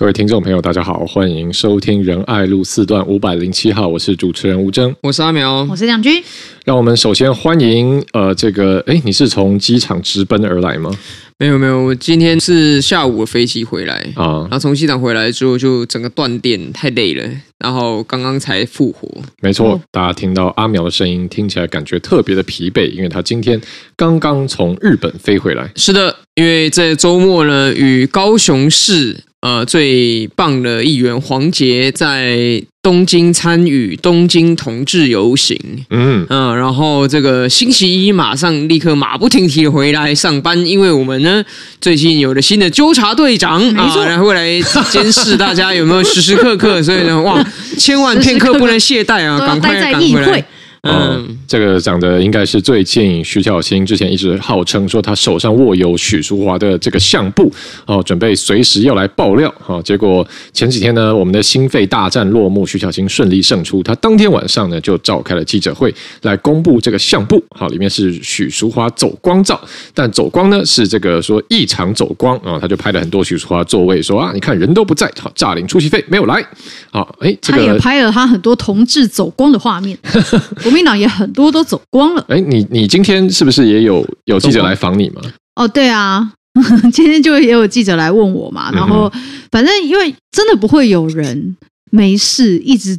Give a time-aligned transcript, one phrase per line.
[0.00, 6.22] 各位听众朋友，大家好，欢迎收听仁爱路四段五百零七号，我是主持人吴征，我是阿苗，我是亮君。
[6.64, 10.90] 让我们首先欢迎呃，这个哎，你是从机场直奔而来吗？
[11.36, 19.06] 没有没有，我今天是下午的飞机回来啊，然后从机场回来之后就整个断电，太累了，然后刚刚才复活。
[19.42, 23.60] 没错，大家听到阿苗的声音，听起来感觉特别的疲惫，因为他今天
[23.96, 25.70] 刚刚从日本飞回来。
[25.76, 29.24] 是的，因为在周末呢，与高雄市。
[29.40, 36.26] 呃，最棒的议员黄杰在东京参与东京同志游行，嗯。
[36.28, 41.42] 嗯、呃，然后这个星期一马上立刻马不停蹄的回来上班，因为我们呢
[41.80, 43.62] 最近有了新的纠察队长。
[43.76, 44.60] 啊，然后会来
[44.90, 47.42] 监视大家有没有时时刻刻，所以呢，哇，
[47.78, 50.44] 千万片刻不能懈怠啊，赶快赶回来。
[50.82, 57.52] 嗯，这个讲的应该是最近徐巧芯之前一直号称说他手上握有许淑华的这个相簿
[57.84, 59.80] 哦，准备随时要来爆料哈。
[59.82, 63.82] 结果前几天呢，我们的心肺大战落幕，徐巧芯顺利胜出。
[63.82, 69.60] 他当天晚上呢就召开了记者会来公布这个相簿，好，里面是许淑华走光照，
[69.92, 76.42] 但走光呢是这个说异常走光啊，他就拍了很多许淑华座位，说啊，你看人都不在，好，诈领出席费没有来，
[76.90, 79.98] 好，哎，这个、他也拍了他很多同志走光的画面。
[80.70, 82.24] 国民党也很多都走光了。
[82.28, 85.20] 哎，你你今天是不是也有有记者来访你吗？
[85.56, 86.32] 哦，对啊，
[86.92, 88.70] 今天就也有记者来问我嘛。
[88.72, 89.12] 然后，
[89.50, 91.56] 反正因为真的不会有人
[91.90, 92.98] 没事一直。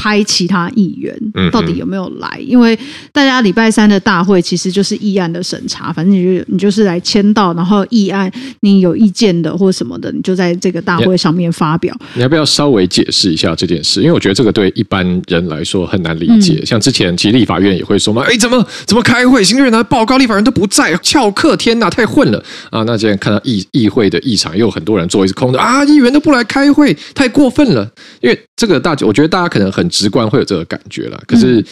[0.00, 1.14] 拍其他议员
[1.52, 2.40] 到底有没有来？
[2.42, 2.78] 因为
[3.12, 11.94] 大家礼拜三的大会其实就是议案的审查，反正你就你就是来签到，然后议案你有意见的或什么的，你就在这个大会上面发表。
[12.14, 14.00] 你要不要稍微解释一下这件事？
[14.00, 16.60] 因为我觉得这个对一般人来说很难理解。
[16.62, 19.44] 嗯、像之前其实立法院也会说嘛，哎，怎么怎么开会？
[19.44, 22.82] 行政院的报告，立法院都不在，翘课，天哪，太混了啊！
[22.84, 27.86] 那今天看到议议会的议场又有很多人座位是空的啊，议员都不来开会，太过分了。
[28.22, 29.89] 因为这个大，我觉得大家可能很。
[29.90, 31.64] 直观会有这个感觉了，可是，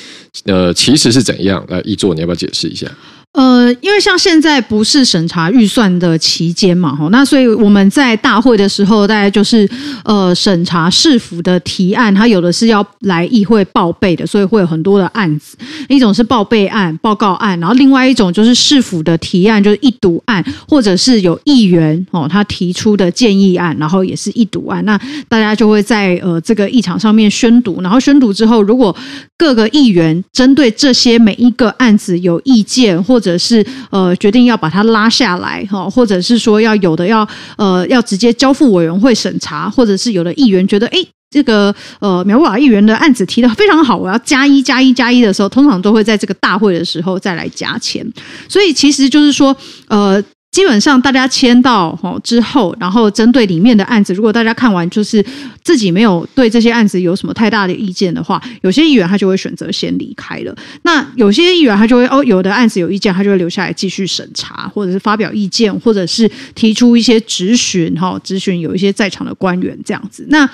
[0.45, 1.65] 呃，其实是怎样？
[1.69, 2.87] 来，议座，你要不要解释一下？
[3.35, 9.69] 呃，因为像现在不是审查预算的期间嘛，吼，那所以我们在大会的时候，大概就是
[10.03, 15.57] 呃审查市府的提案，它有的是要来议会报备的，所以会有很多的案子。
[15.89, 24.85] 一种是报备案、报告案，然后另外一种就是市府的提案，就是一读案，或者是有议员哦他提出的建议案，然后也是一读案。
[24.85, 28.97] 那大家就会在呃这个议场上面宣读，然后宣读之后，如果
[29.37, 40.99] 各个议员针对这些每一个案子有意见或或者是呃决定要把它拉下来哈，或者是说要有的要呃要直接交付委员会审查，或者是有的议员觉得哎
[41.29, 48.07] 这个呃苗博雅议员的案子提的非常好，我要加一加一加一的时候，通常都会在这个大会的时候再来加钱，
[48.49, 49.57] 所以其实就是说
[49.89, 50.23] 呃。
[50.51, 55.25] 基本上大家签到之后，然后针对里面的案子，如果大家看完就是
[55.63, 60.57] 自己没有对这些案子有什么太大的意见的话，有些议员他就会选择先离开了。
[60.83, 70.27] 那有些议员他就会哦，有的案子有意见，他就会留下来继续审查，或者是发表意见，或者是提出一些质询哈，质询有一些在场的官员这样子。
[70.29, 70.49] 那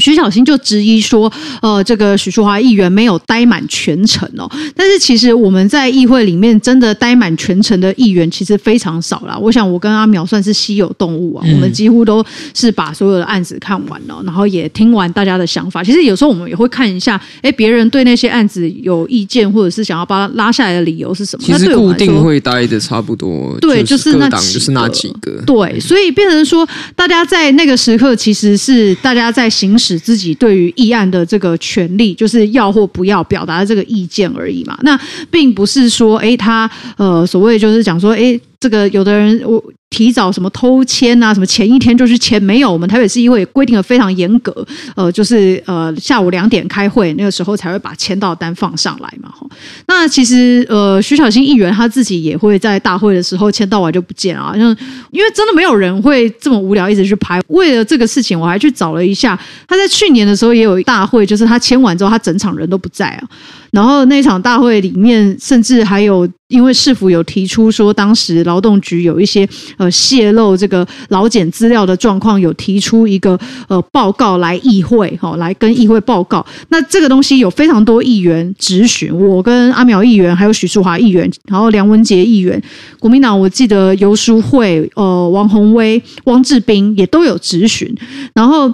[0.00, 1.30] 徐小新就质疑说，
[1.60, 4.50] 呃，这个许淑华议员没有待满全程哦。
[4.74, 9.36] 但是其实我们在议会里面真的待满全程的议员其实非常少啦。
[9.36, 15.84] 我想我跟阿苗算是稀有动物啊，我们几乎都是把所有的案子看完了，然后也听完大家的想法。
[15.84, 21.44] 其实有时候我们也会看一下，哎，别人对那些案子有意见，或者是想要把它拉下来的理由是什么？
[21.46, 25.42] 其实固定会待的差不多，对，就是那就是那几个。
[25.44, 26.66] 对，所以变成说，
[26.96, 29.78] 大家在那个时刻其实是大家在行。
[29.82, 34.78] 使自己对于议案的这个权利，就是要或不要表达的这个意见而已嘛。
[34.82, 34.98] 那
[35.30, 38.40] 并不是说，哎，他呃，所谓就是讲说，哎。
[38.62, 42.72] 这个有的人我提早什么偷签啊，什么前一天就去签，没有。
[42.72, 44.64] 我们台北市议会规定的非常严格，
[44.94, 49.28] 呃，就是呃下午两点开会，那个时候才会把签到单放上来嘛。
[49.28, 49.44] 哈，
[49.88, 54.74] 那其实呃徐小新议员他自己也会在大会的时候签到完就不见啊，像
[55.10, 57.42] 因为真的没有人会这么无聊一直去排。
[57.48, 59.36] 为了这个事情，我还去找了一下，
[59.66, 63.28] 他在去年的时候也有大会，就是他签完之后，他整场人都不在啊。
[63.72, 69.48] 然后那场大会里面，甚至还有因为市府有提出说，当时劳动局有一些
[69.78, 73.38] 呃泄露这个劳检资料的状况，有提出一个
[73.68, 76.44] 呃报告来议会，哈，来跟议会报告。
[76.68, 82.62] 那这个东西有非常多议员质询，我跟阿苗议员，还有许淑华议员，然后梁文杰议员，
[83.00, 87.92] 国民党我记得游淑慧、呃王宏威、汪志斌也都有质询，
[88.34, 88.70] 然后。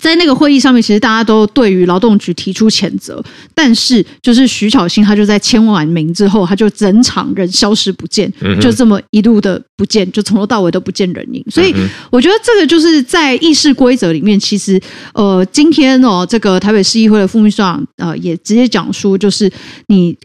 [0.00, 3.22] 在那个会议上面，其实大家都对于劳动局提出谴责，
[3.54, 11.44] 但是就是徐巧芯他就在签完名之后，他就整场人消失不见，就这么一路的不见，就从头到尾都不见人影。
[11.50, 11.74] 所以
[12.10, 14.80] 我觉得这个就是在议事规则里面，其实
[15.14, 19.50] 呃，今天哦，这个台北市议会的副秘书长呃也直接讲说，就是
[19.88, 20.16] 你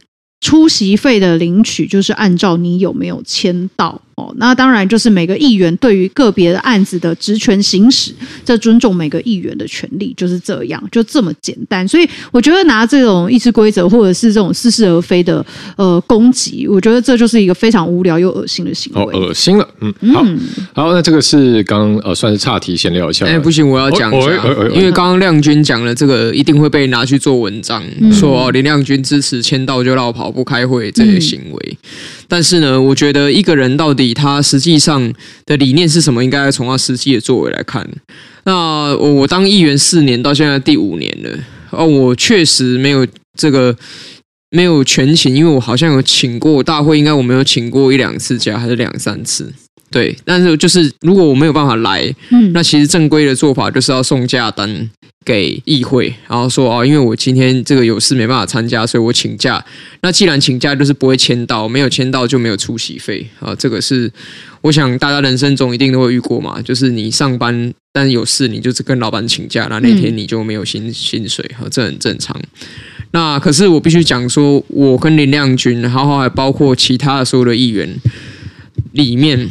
[0.42, 4.02] 出席费的领取，就是按照你有没有签到。
[4.16, 8.14] 哦，那当然就是每个议员对于个别的案子的职权行使，
[8.46, 11.88] 这尊重每个议员的权利，就是这样，就这么简单。
[11.88, 15.44] 所以我觉得拿这种议事规则或者是这种似是而非的
[15.78, 19.02] 呃攻击，我觉得这就是一个非常无聊又恶心的行为。
[19.02, 20.40] 哦，恶心了，嗯，好，嗯、
[20.74, 23.26] 好，那这个是刚呃算是岔题闲聊一下。
[23.26, 31.78] 哎，不行，我要讲一下，哦哦哦哦、因为刚刚亮君讲了这个一定会被拿去做文章，嗯、说林亮君支持签到就绕跑不开会这些行为。
[31.82, 31.90] 嗯
[32.26, 35.14] 但是呢，我觉得一个人到底以他实际上
[35.46, 37.88] 的理念是什么，应该从他实际的作为来看。
[38.44, 38.54] 那
[38.98, 41.40] 我我当议员四年，到现在第五年了，
[41.72, 43.08] 哦，我确实没有
[43.38, 43.76] 这个
[44.50, 49.54] 没有全勤，因为我好像有请过大会，应该我没有请过一两次假，还是两三次。
[49.94, 54.90] 对，但是就是如果我没有办法来，嗯，那其实正规的做法就是要送假单。
[55.26, 59.64] 给议会，然后说哦，因为我今天这个有事没办法参加，所以我请假。
[60.02, 63.56] 那既然请假，就是不会签到，没有签到就没有出席费啊。
[63.56, 64.12] 这个是
[64.60, 72.38] 我想大家人生中一定都会遇过嘛，就是你上班但是有事，你就是跟老板请假，那那天你就没有薪薪水，哈，这很正常。
[73.12, 77.90] 那可是我必须讲说，我跟林亮君，然后还包括其他的所有的议员
[78.92, 79.50] 里面。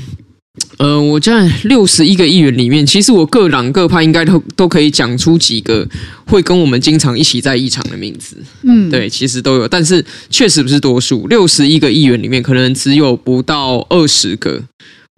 [0.78, 5.86] 呃，我在六十一个议员里面，其实我各党各派应该都都可以讲出几个
[6.26, 8.36] 会跟我们经常一起在议场的名字。
[8.62, 11.26] 嗯，对，其实都有，但是确实不是多数。
[11.28, 14.62] 六十一个议员里面，可能只有不到二十个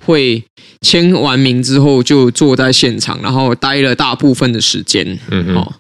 [0.05, 0.43] 会
[0.81, 5.07] 签完名之后就坐在现场，然后待了大部分的时间。
[5.31, 5.55] 嗯嗯。
[5.55, 5.73] 好，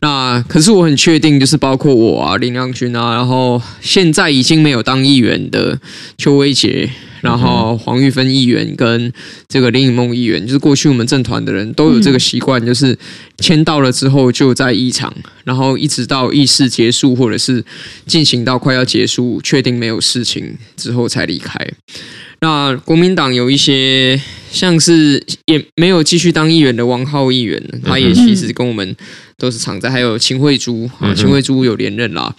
[0.00, 5.78] 那可是我很确定，就是包括我啊，林亮君啊，然后现在已经没有当议员的
[6.16, 6.90] 邱威杰。
[7.20, 9.12] 然后黄玉芬议员跟
[9.46, 12.98] 这个林颖梦议员，就是过去我们政团的人都有这个习惯，就是
[13.40, 15.14] 签到了之后就在议场，
[15.44, 17.62] 然后一直到议事结束或者是
[18.06, 21.54] 进行到快要结束，确定没有事情之后才离开。
[22.40, 24.20] 那国民党有一些
[24.50, 28.96] 像是也没有继续当议员的王浩议员，他也其实跟我们
[29.36, 32.34] 都是常在，还有秦惠珠啊，秦惠珠有连任啦。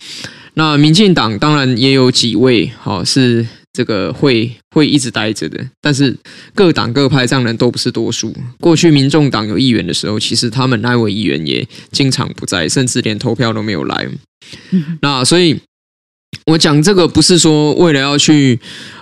[0.55, 3.47] 那民进党当然也有几位，好是。
[3.73, 6.13] 这个会会一直待着的，但是
[6.53, 8.35] 各党各派这样的人都不是多数。
[8.59, 14.09] 过去民众党有议员的时候，其实他们那位议员也经常不在，甚至连投票都没有来。
[15.01, 15.57] 那所以。
[16.45, 18.59] 我讲这个不是说为了要去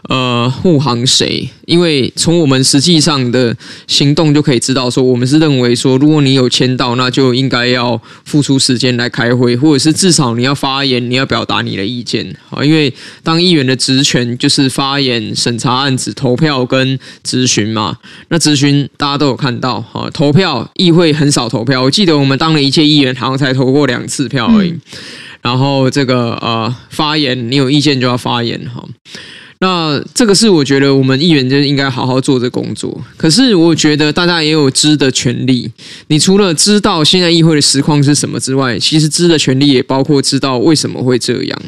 [0.09, 3.55] 呃护航谁，因为从我们实际上的
[3.87, 12.63] 行动就可以知道，说我们是认为说，如果你有签到，那就应该要付出时间来开会，或者是至少你要发言，你要表达你的意见啊。
[12.63, 12.91] 因为
[13.23, 17.97] 当议员的职权就是发言、审查案子、投票跟咨询嘛。
[18.29, 24.73] 那咨询大家都有看到哈，投票议会很少投票，我记得我们当了一届议员，好像才投过两次票而已。
[25.41, 28.83] 然后这个呃发言，你有意见就要发言哈。
[29.61, 33.01] 那这个是我觉得我们议员就应该好好做这工作。
[33.17, 35.69] 可是我觉得大家也有知的权利。
[36.07, 41.61] 你除了知道现在议会的实况是什么之外，其实知的权利也包括知道为什么会这样。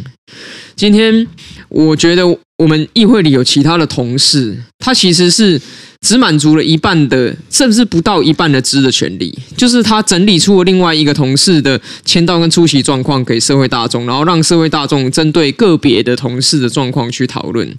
[0.76, 1.28] 今天
[1.68, 2.26] 我觉得
[2.58, 5.62] 我们议会里有其他的同事，他其实是。
[6.02, 17.78] 只满足了一半的，甚至不到一半的知的权利，就是他整理出了另外一个同事的签到跟出席状况给社会大众，然后让社会大众针对个别的同事的状况去讨论。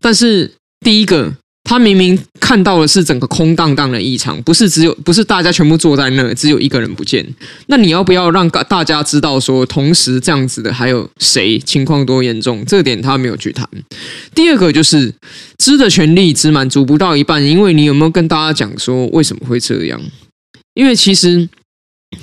[0.00, 1.32] 但是第一个。
[1.64, 7.26] 他明明看到的是整个空荡荡的议场，不是只有不是大家全部坐在那，只有一个人不见。
[7.68, 12.62] 那你要不要让大家知道说，同时这样子的还有谁，情况多严重？
[12.66, 13.66] 这点他没有去谈。
[14.34, 15.12] 第二个就是
[15.56, 20.00] 知的权利只满足不到一半，因为你有没有跟大家讲说为什么会这样？
[20.74, 21.48] 因为其实。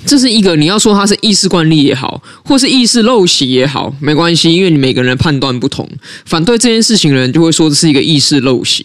[0.04, 5.88] 这是一个你要说它是议事惯例也好，或是议事陋习也好，没关系，因为你每个人的判断不同。
[6.24, 8.84] 反对这件事情的人就会说这是一个议事陋习。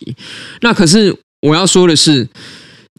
[0.62, 2.28] 那可是我要说的是，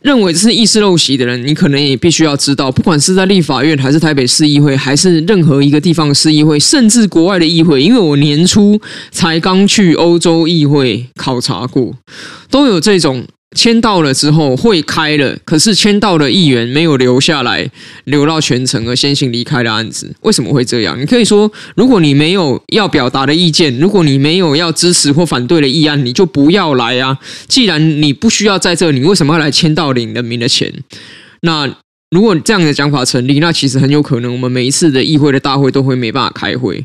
[0.02, 11.94] 认为这是议事陋习的人，你可能也必须要知道，不管是在立法院，还是台北市议会，还是任何一个地方的市议会，甚至国外的议会，因为我年初才刚去欧洲议会考察过，
[12.50, 13.24] 都有这种。
[13.57, 17.69] 签到了之后会开了，可是签到的议员没有留下来，
[18.05, 21.00] 留到全程而先行离开的案子，为什么会这样？
[21.00, 27.19] 你可以说，如果你没有要表达的意见，如果你没有要支持或反对的议案，你就不要来啊！
[27.49, 30.73] 既然你不需要在这，你为什么要来签到领人民的钱？
[31.40, 31.67] 那
[32.10, 36.82] 如果这样的讲法成立，那其实很有可能我们每一次的议会的大会都会没办法开会，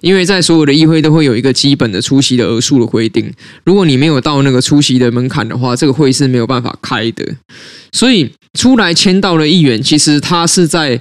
[0.00, 3.32] 因为在所有的议会都会有一个基本的出席的额数的规定。
[3.64, 7.24] 如果你没有到那个出席的门槛的话，这个会是没有办法开的。
[7.92, 8.28] 所以
[8.58, 11.00] 出来签到的议员，其实他是在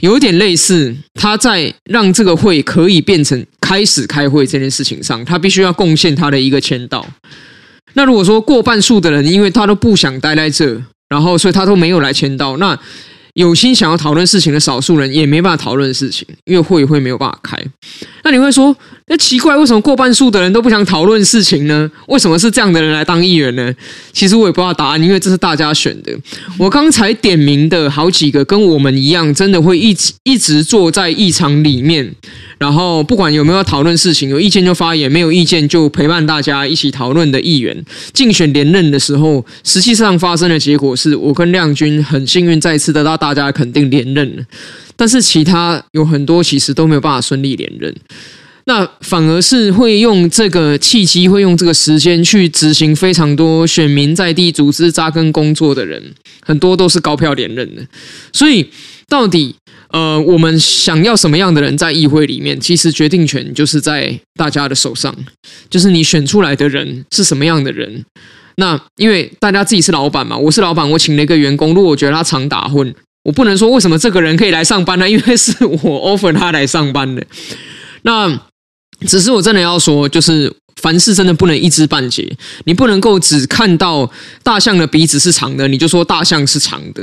[0.00, 7.06] 有点类似，他在让这个会可以变成开始开会这件事情上，他必须要贡献他的一个签到。
[7.94, 10.78] 那如果说过半数的人，因为他都不想待在这，
[11.08, 12.78] 然后所以他都没有来签到，那
[13.34, 17.56] 有心想要讨论事情的少数人也没办法讨论事情，因为会会没有办法开。
[18.22, 18.74] 那你会说，
[19.06, 21.90] 那奇怪，为什么过半数的人都不想讨论事情呢？
[22.08, 23.70] 为什么是这样的人来当议员呢？
[24.14, 26.10] 其实我也不知道答案，因为这是大家选的。
[26.56, 32.10] 我刚才点名的好几个跟我们一样，真的会一直一直坐在议场里面。
[32.56, 37.84] 然后不管有没有讨论事情，有意见就发言，没有意见就陪伴大家一起讨论的议员，
[38.14, 44.46] 竞选连任的时候，实际上发生的结果是我跟亮君很幸运再次得到大家肯定连任，
[44.96, 47.94] 但是其他有很多其实都没有办法顺利连任，
[48.66, 57.86] 那反而是会用这个契机，会用这个时间去执行非常多选民在地组织扎根工作的人，很多都是高票连任的，
[58.32, 58.70] 所以
[59.08, 59.54] 到底。
[59.90, 65.14] 呃，我们想要什么样的人在议会里面，其实决定权就是在大家的手上，
[65.70, 68.04] 就是你选出来的人是什么样的人。
[68.56, 72.92] 那因为大家自己是老板嘛，我是老板，我请了一个员工，如果我觉得他常打混，
[73.22, 75.08] 我不能说为什么这个人可以来上班呢？
[75.08, 75.78] 因为是我
[76.18, 77.24] offer 他来上班的。
[78.02, 78.26] 那
[79.06, 84.10] 只是我真的要说，就是凡事真的不能一知半解，你不能够只看到
[84.42, 87.02] 大象的鼻子是长的，你就说大象是长的。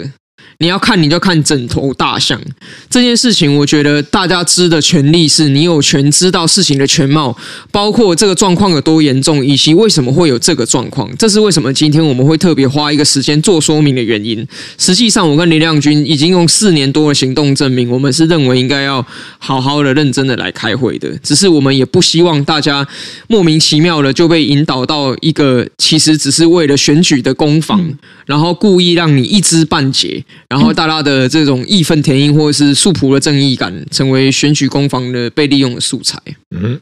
[0.62, 2.40] 你要看，你就看枕头大象
[2.88, 3.58] 这件事情。
[3.58, 7.36] 我觉得大家知的权利是你有权知道事情的全貌，
[7.72, 11.10] 包括这个状况有多严重，以及为什么会有这个状况。
[11.18, 14.48] 这是为什么今天我们会特别花一个时间做说明的原因。
[14.78, 19.04] 实际上，我跟林亮君已经用四年多的行动证明，我们是认为应该要
[19.40, 21.10] 好好的、认真的来开会的。
[21.24, 22.88] 只是我们也不希望大家
[23.28, 27.92] 莫名其妙的就被引导到一个其实只是为了选举的攻防，
[28.28, 30.24] 然后故意让你一知半解。
[30.52, 36.20] 然后大家的这种义愤填膺，或者是素朴的正义感，成为选举攻防的被利用的素材。
[36.54, 36.78] 嗯，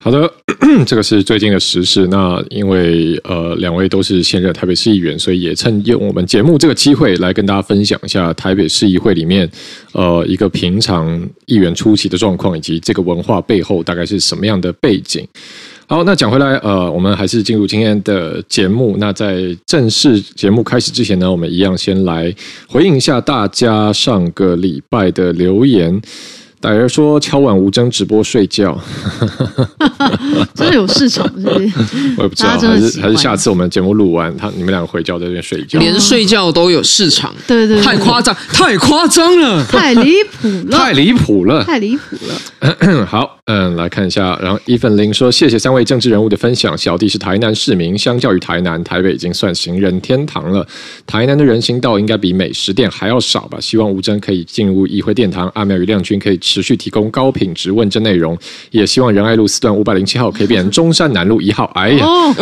[0.00, 0.28] 好的，
[0.84, 2.08] 这个是最近的时事。
[2.08, 9.48] 那因为呃，两位都是现任台北市议员，所以也趁用我们节目这个机会来跟大家分享一下台北市议会里面
[9.92, 15.24] 呃一个平常议员出席的状况，以及这个文化背后大概是什么样的背景。
[15.90, 18.94] 好，那讲回来，呃，我们还是进入今天的节目。
[19.00, 22.32] 那在正式节目开始之前呢，我们一样先来
[22.68, 26.00] 回应一下大家上个礼拜的留言。
[26.60, 28.78] 大家说敲碗吴峥直播睡觉，
[30.54, 31.72] 真的有市场是不是？
[32.18, 43.06] 我也不知道，还是还是下次我们节目录完，他你们两个回家在这边睡觉，连睡觉都有市场，对对，太夸张，太夸张了，太离谱了，太离谱了，太离谱了。
[43.08, 50.66] 好，嗯，来看一下，然后伊粉玲说：“谢谢三位政治人物的分享，小弟是台南市民，相较于台南，台北已经算行人天堂了。
[51.06, 53.58] 台南的人行道应该比美食店还要少吧？
[53.58, 58.36] 希望吴峥可以进入议会殿堂，阿苗与亮君可以。”持续提供高品质问政内容，
[58.72, 61.70] 也希望仁爱路四段五百零七号可以变成中山南路一号。
[61.74, 62.34] 哎呀，哦，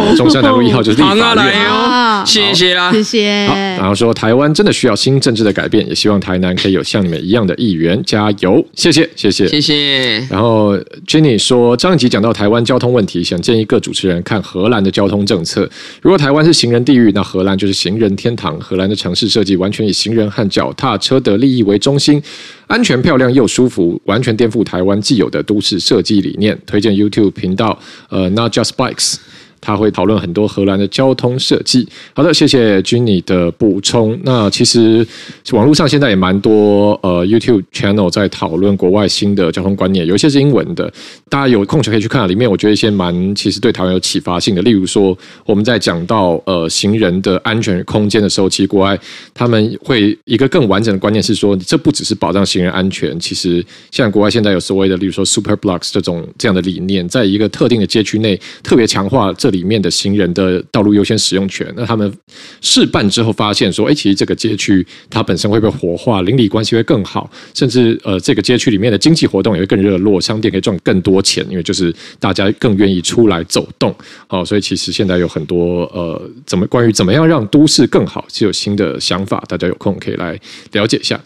[0.00, 1.87] 哦，中山南路一号就是立法院。
[2.24, 3.46] 谢谢啦，谢谢。
[3.46, 8.64] 好，然后说台湾真的需要新政治的改变，也希望台南可以有像你们一样的议员，加油！
[8.74, 10.18] 谢谢，谢谢，谢谢。
[10.30, 15.68] 然后 Jenny 说，上一集讲到台湾交通问题，想建议各主持人看荷兰的交通政策。
[16.02, 18.58] 如果台湾是行人地狱，那荷兰就是行人天堂。
[18.60, 22.22] 荷兰的城市设计完全以行人和脚踏车的利益为中心，
[22.66, 26.58] 安全、漂亮又舒服，完全颠覆台湾既有的都市设计理念。
[26.66, 29.16] 推荐 YouTube 频道，呃，Not Just Bikes。
[29.60, 31.86] 他会讨论很多荷兰的交通设计。
[32.14, 34.18] 好的，谢谢 Jenny 的补充。
[34.22, 35.06] 那其实
[35.52, 40.92] 网络上现在也蛮多呃 YouTube channel 在讨论国外新的交通观念，有一些是英文的，
[41.28, 42.28] 大家有空就可以去看。
[42.28, 48.98] 里面我觉得一些蛮其实对台湾有启发性的，例如说我们在讲到呃行人的安全空间的时候，其实国外
[49.32, 62.12] 他们会一个更完整的观念是说，这不只是保障行人安全，其实像国外现在有所谓的，例如说 Super Blocks 这种这样的理念，在一个特定的街区内特别强化这这里面的行人的道路优先使用权，那他们
[62.60, 73.94] 试办之后发现说，哎，其实这个街区它本身会被活化，邻里关系会更好，甚至呃，这个街区里面的经济活动也会更热络，商店可以赚更多钱，因为就是大家更愿意出来走动。
[74.28, 80.38] 哦，所以其实现在有很多呃，怎么关于怎么样让都市更好，是有新的想法，大家有空可以来
[80.72, 81.18] 了解一下。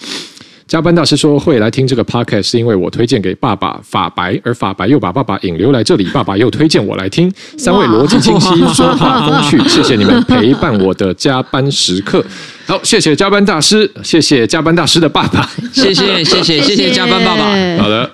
[0.73, 7.31] 加班大师说会来听这个 podcast 是因为我推荐给爸爸法白，而法白又把爸爸引流来这里，爸爸又推荐我来听。
[7.59, 12.25] 三位逻辑清晰，说话风趣，谢谢你们陪伴我的加班时刻。
[12.65, 17.43] 好，谢谢加班大师，谢谢加班大师的爸爸，谢谢谢谢谢谢加班爸爸。
[17.77, 18.11] 好的。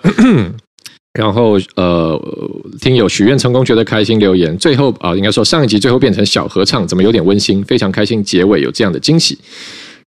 [1.15, 2.21] 然后呃，
[2.81, 4.57] 听友许愿成功，觉得开心留言。
[4.59, 7.63] 最后啊、呃，应该说上一集最后变成小合唱，怎么有点温馨？
[7.63, 9.39] 非常开心，结尾有这样的惊喜。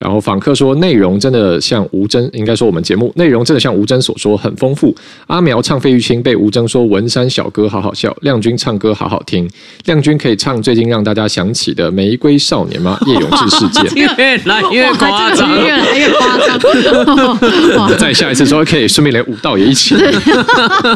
[0.01, 4.97] 然后访客说，内容真的像吴峥，应该说我们节目内容真的像吴峥所说很丰富。
[5.27, 8.17] 阿苗唱费玉清，被吴峥说文山小哥好好笑。
[8.23, 9.47] 亮君唱歌好好听，
[9.85, 12.99] 亮君可以唱最近让大家想起的《玫瑰少年》吗？
[13.07, 14.07] 叶永志事件 越
[14.47, 17.99] 来越夸张，越来越夸张。
[17.99, 19.95] 再下一次说可以顺便连舞蹈也一起。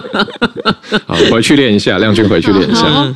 [1.05, 2.87] 好，回去练一下，亮君回去练一下。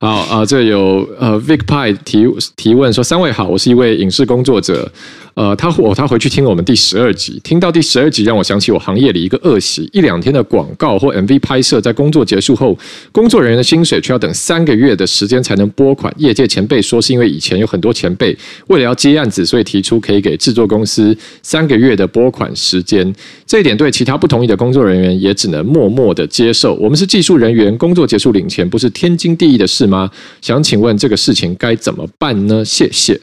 [0.00, 2.26] 好啊、呃，这有呃，Vic Pie 提
[2.56, 4.86] 提问说：三位好，我是一位影视工作者。
[5.34, 12.78] 呃，他我他回去听了我们第十二集，听到第十二集让我想起我行业里一个恶习：一两天的广告或 MV 拍摄，在工作结束后，
[13.10, 16.14] 工作人员的薪水却要等三个月的时间才能拨款。
[16.18, 18.36] 业界前辈说是因为以前有很多前辈
[18.68, 23.12] 为了要接案子，所以提出可以给制作公司三个月的拨款时间。
[23.44, 26.74] 这一点对其他不同意的工作人员也只能默默的接受。
[26.74, 30.08] 我们是技术人员，工作结束领钱不是天经地义的事吗？
[30.40, 32.64] 想请问这个事情该怎么办呢？
[32.64, 33.20] 谢谢。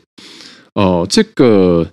[0.75, 1.86] 哦，这个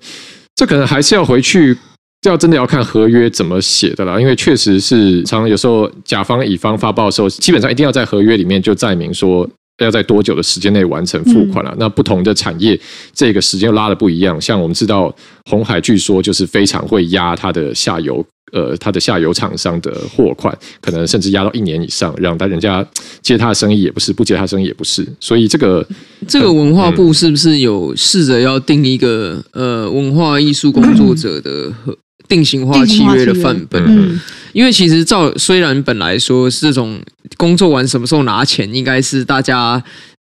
[0.55, 1.77] 这可能还是要回去，
[2.23, 4.21] 要真的要看合约怎么写的啦。
[4.21, 11.71] 因为确实是常常有时候甲方乙方发报的时候，基本上一定要在合约里面就载明说要在多久的时间内完成付款了。
[11.73, 12.79] 嗯、那不同的产业，
[13.13, 14.41] 这个时间又拉的不一样。
[14.41, 15.15] 像我们知道
[15.51, 18.25] 红海，据说就是非常会压它的下游。
[18.53, 22.87] 呃，他的下游厂商的货款可能甚至压到一年以上，让他人家
[23.23, 25.87] 接他的生意也不是，不接他的生意也不是，所以这个
[26.27, 31.73] 这个文化部是不是有试着要定一个呃文化艺术工作者的
[32.27, 33.83] 定型化契约的范本？
[33.87, 34.21] 嗯，
[34.53, 36.99] 因为其实照虽然本来说是这种
[37.37, 39.83] 工作完什么时候拿钱，应该是大家。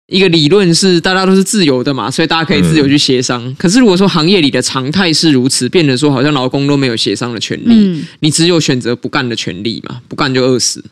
[0.08, 3.44] 一个理论是大家都是自由的嘛，所以大家可以自由去协商。
[3.46, 10.84] 嗯、可是如果说行业里的常态是如此，变得说好像劳工都没有协商的权利，嗯、你只有选择不干的权利嘛，不干就饿死。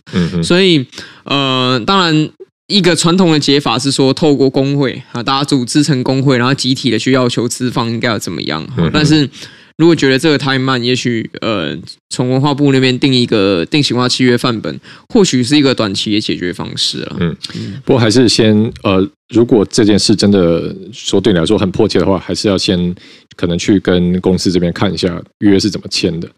[0.42, 0.86] 所以
[1.26, 2.30] 呃，当然
[2.68, 8.68] 一个传统的解法是说，透过工会啊，大家组织成工会，然后集体的去要求资方应该要怎么样。
[8.78, 9.30] 嗯、但是。
[9.78, 11.78] 如果觉得这个太慢，也许呃，
[12.10, 17.18] 从文化部那边定一个定型化契约范本，或许是一个短期的解决方式了。
[17.20, 17.36] 嗯，
[17.84, 22.94] 不过还是先呃，如果这件事真的说对你来说很迫切的话，还是要先
[23.36, 26.30] 可能去跟公司这边看一下约是怎么签的。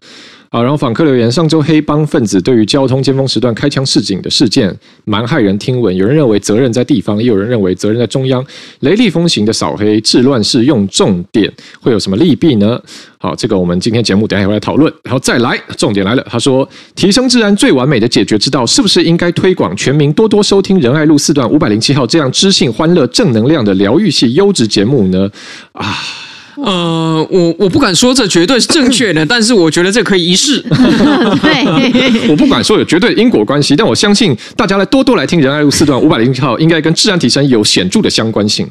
[0.48, 5.94] 好，然后访客留言：上周黑帮分子对于交通尖峰时段开枪示警的事件，蛮骇人听闻。
[5.94, 8.44] 有人认为责任在地方，也有人认为责任在中央。
[8.80, 12.80] 雷厉风行的扫黑治乱是用重点，会有什么利弊呢？
[13.18, 14.92] 好，这个我们今天节目等一下会来讨论。
[15.02, 16.24] 然后再来，重点来了。
[16.30, 25.28] 他说，提升治安最完美的解决之道，是不是应该推广全民多多收听仁爱路四段五百零七号这样知性、欢乐、正能量的疗愈系优质节目呢？
[25.72, 26.25] 啊。
[26.64, 30.60] 呃，我我不敢说这绝对是正确的， 但是我觉得这可以一试。
[31.42, 38.66] 对， 我不敢说有绝对因果关系，但我相信大家来多多来听仁爱路四段五百零七号，应该跟治安提升有显著的相关性。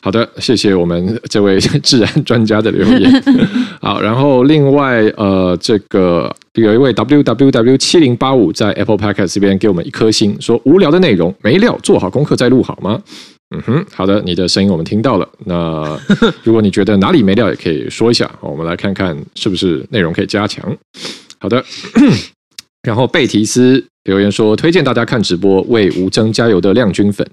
[0.00, 3.22] 好的，谢谢我们这位治安专家的留言。
[3.80, 13.00] 好，然后另外呃，这个有一位 www 七零八五在 Apple Podcast 这边给我们一颗星，说无聊的内容没料，做好功课再录好吗？
[13.50, 15.28] 嗯哼，好的，你的声音我们听到了。
[15.46, 15.98] 那
[16.44, 20.76] 如果你觉得哪里没料，也可以说一下，我们来看看是不是内容可以加强。
[21.38, 21.64] 好的，
[22.82, 27.26] 然后贝提斯留言说，推荐大家看直播，为吴征加油的亮君粉。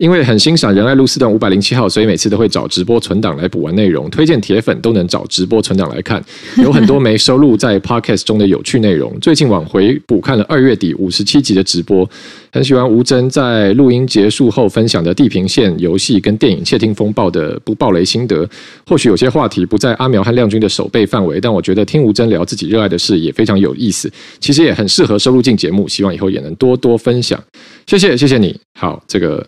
[0.00, 4.08] 因为很欣赏仁爱路四段五百零七号，所以每次都会找直播存档来补完内容。
[4.08, 6.24] 推荐铁粉都能找直播存档来看，
[6.56, 9.14] 有很多没收录在 Podcast 中的有趣内容。
[9.20, 12.08] 最近往回补看了二月底五十七集的直播，
[12.50, 18.48] 很喜欢吴真在录音结束后分享的《地平线》游戏跟电影《窃听风暴》的不爆雷心得。
[18.86, 24.10] 或许有些话题不在阿苗和亮君的手背范围，但我觉得听吴真聊自己热爱的事也非常有意思。
[24.38, 27.38] 其实也很适合收录进节目，希望以后也能多多分享。
[27.86, 28.58] 谢谢，谢谢你。
[28.78, 29.46] 好，这个。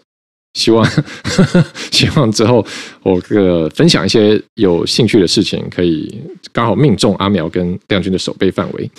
[0.54, 2.64] 希望呵呵 希望之后
[3.02, 6.14] 我个分享一些有兴趣的事情，可以
[6.52, 8.90] 刚好命中阿苗跟亮君的手背范围。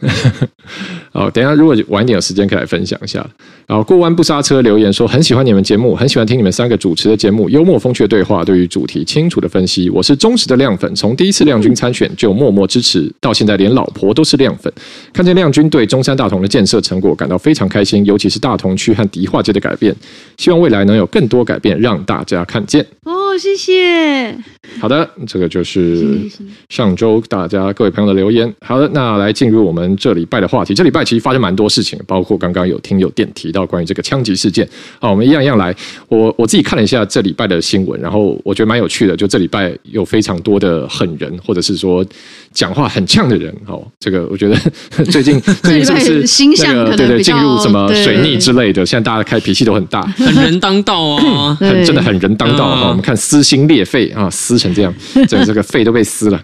[1.12, 3.26] 好，等一下如果晚一点有时间，可以来分享一下。
[3.66, 9.88] 然后过弯不刹车留言说很喜欢你们节目，很喜欢听你们三个主持的节目，幽默风趣的对话，对于主题清楚的分析。
[9.90, 14.72] 我是忠实的亮粉，从第一次亮君参选就默默支持，到现在连老婆都是亮粉。
[15.12, 19.94] 看见亮君对中山大同的建设成果感到非常开心，尤其是大同区和迪化街的改变，
[20.36, 22.84] 希望未来能有更多改变让大家看见。
[23.04, 24.36] 哦，谢谢。
[24.78, 26.20] 好的，这个就是
[26.68, 28.52] 上周大家各位朋友的留言。
[28.60, 30.74] 好的，那来进入我们这礼拜的话题。
[30.74, 34.68] 这礼拜其实发生蛮多事情，包括刚刚有听友电提到关于这个枪击事件。
[35.00, 35.74] 好，我们一样一样来。
[36.08, 39.16] 我 我自己看了一下这礼拜的新闻，然后我觉得蛮有趣的。
[39.16, 42.04] 就这礼拜有非常多的狠人，或者是说
[42.52, 43.54] 讲话很呛的人。
[43.66, 44.56] 哦，这个我觉得
[45.10, 48.84] 最近 最近是不是星象可能对对进入什么水逆之类的？
[48.84, 52.88] 现在大家开脾气都很大，很人当道啊， 很真的很人当道哈。
[52.88, 54.94] 我们看撕心裂肺啊，撕成这样，
[55.28, 56.40] 整这个肺都被撕了。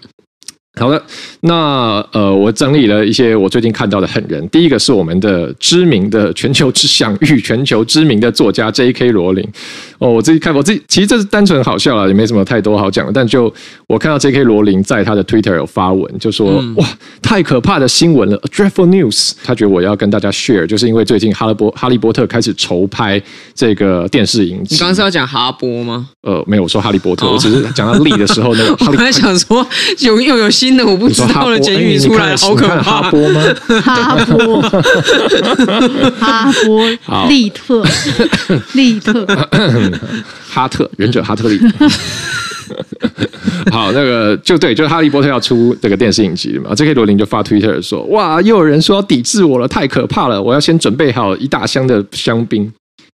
[0.79, 1.01] 好的，
[1.41, 4.47] 那呃，我整理了一些我最近看到的狠人。
[4.49, 9.11] 第一个是我们的知名的全球之享誉全球知名的作家 J.K.
[9.11, 9.47] 罗琳。
[9.97, 13.11] 哦，我自己看，我自己其实这是单纯好笑了，也没什么太多好讲的。
[13.11, 13.51] 但就
[13.87, 14.43] 我看到 J.K.
[14.43, 16.87] 罗琳在他的 Twitter 有发文，就说、嗯、哇，
[17.21, 19.31] 太可怕的新闻了 dreadful news。
[19.43, 23.19] 他觉得我要跟大家 share，就是因为最近哈利波哈利波特开始筹拍
[23.55, 24.75] 这个电视影集。
[24.75, 26.09] 你刚刚是要讲哈波吗？
[26.21, 28.77] 呃，没有，我说哈利波特，哦、我只是讲到利的时候那个。
[28.91, 29.65] 我还想说
[29.99, 30.66] 有又有新。
[30.67, 33.01] 新的我不知道了，监狱出来好可怕。
[33.01, 33.41] 哈波吗？
[33.81, 34.61] 哈波，
[36.19, 36.85] 哈波，
[37.29, 37.81] 利特，
[38.75, 39.25] 利特，
[40.49, 41.57] 哈特，忍者哈特利。
[43.71, 46.75] 好，那个就对，就是哈利波特要出这个电视影集嘛。
[46.75, 46.93] J.K.
[46.93, 50.41] 罗琳就发 Twitter 说：“哇，又有人说要抵制我了，太可怕了！
[50.43, 52.69] 我要先准备好一大箱的香槟。”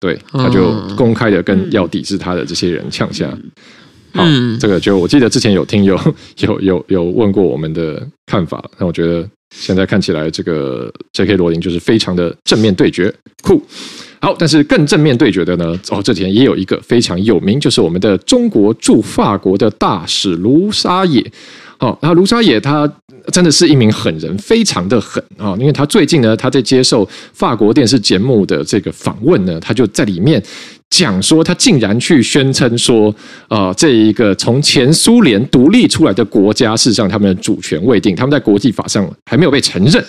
[0.01, 3.25] 对，他就公开的跟要抵制他的这些人呛下。
[4.13, 4.23] 好，
[4.59, 5.99] 这个就我记得之前有听有
[6.39, 11.35] 有有有问过我们的看法，那我觉得现在看起来这个 J.K.
[11.35, 13.61] 罗琳就是非常的正面对决，酷。
[14.19, 21.23] 好，但是更正面对决的呢，哦，这几天也有一个非常有名，就是我们的中国驻法国的大使卢沙野。
[21.79, 22.91] 哦，然后卢沙野他
[23.31, 25.55] 真的是一名狠人，非常的狠啊！
[25.59, 30.41] 因为他最近呢，他在接受法国电视节目的这个访问呢，他就在里面。
[30.89, 33.13] 讲说他竟然去宣称说，
[33.49, 40.03] 呃，这一个从前苏联独立出来的国家，事实上他们的主权未定，他们在国际法上还没有被承认。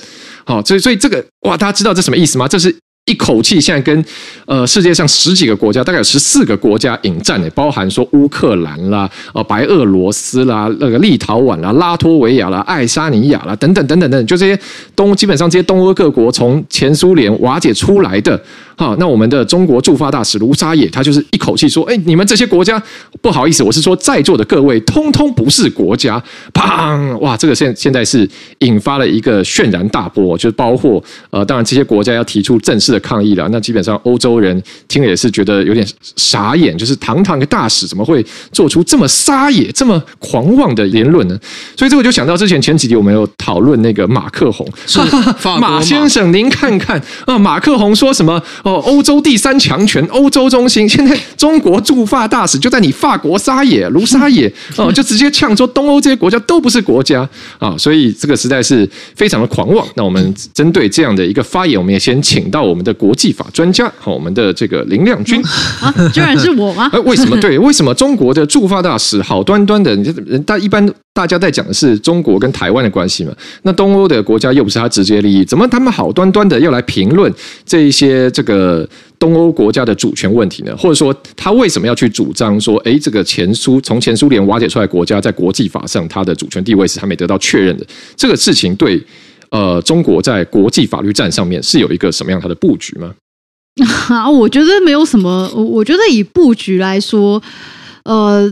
[0.44, 2.46] 好，所以所以这个哇，大家知道这什么意思吗？
[2.46, 2.74] 这是。
[3.10, 4.04] 一口气现在跟
[4.44, 14.60] 呃世界上十几个国家，大概有十四个国家引战诶，包含说乌克兰啦、呃白俄罗斯啦、那个立陶宛啦、拉脱维亚啦、爱沙尼亚啦等等等等等，就这些
[14.94, 18.38] 东基本上这些东欧各国从前苏联瓦解出来的。
[18.78, 22.80] 好，那我们的中国驻法大使卢沙野，他就是一口气说：“哎，你们这些国家，
[23.20, 26.22] 不好意思，我是说在座的各位，通通不是国家。”
[26.54, 27.18] 砰！
[27.18, 28.28] 哇，这个现现在是
[28.60, 33.48] 引发了一个轩然大波，就是包括呃，当然这些国家要提出正式的抗议了。
[33.50, 41.36] 那基本上欧洲人听了也是觉得有点傻眼，就是堂堂一个大使怎么会做出这么撒野、这么狂妄的言论呢？
[41.76, 45.00] 所以这我就想到之前前几集我们有讨论那个马克宏， 是
[45.58, 48.40] 马先生，您看看啊，马克宏说什么？
[48.68, 50.86] 哦，欧洲第三强权，欧洲中心。
[50.86, 57.26] 现在中国驻法大使就在你法国撒野，卢撒野 哦，就直接呛说东欧这些国家都不是国家
[57.58, 59.86] 啊，所以这个实在是非常的狂妄。
[59.94, 65.42] 那我们针对这样的一个发言，我们也先请到我们的国际法专家，好，我们的这个林亮君
[65.80, 66.90] 啊，居然是我吗？
[67.06, 67.38] 为什么？
[67.40, 69.94] 对，为什么中国的驻法大使好端端的，
[70.26, 70.86] 人大一般
[71.18, 73.32] 大家在讲的是中国跟台湾的关系嘛？
[73.62, 77.32] 那东欧的国家又不是他直接利益，怎么他们好端端的要来评论
[77.66, 78.88] 这一些这个？
[79.18, 89.02] 东欧国家的主权问题呢，或者说他为什么要去主张说，诶，这个前苏从前苏联瓦解出来国家在国际法上它的主权地位是还没得到确认的，这个事情对
[89.50, 93.12] 呃中国在国际法律战上面是有一个什么样它的布局吗？
[94.08, 97.42] 啊，我觉得没有什么，我觉得以布局来说，
[98.04, 98.48] 呃。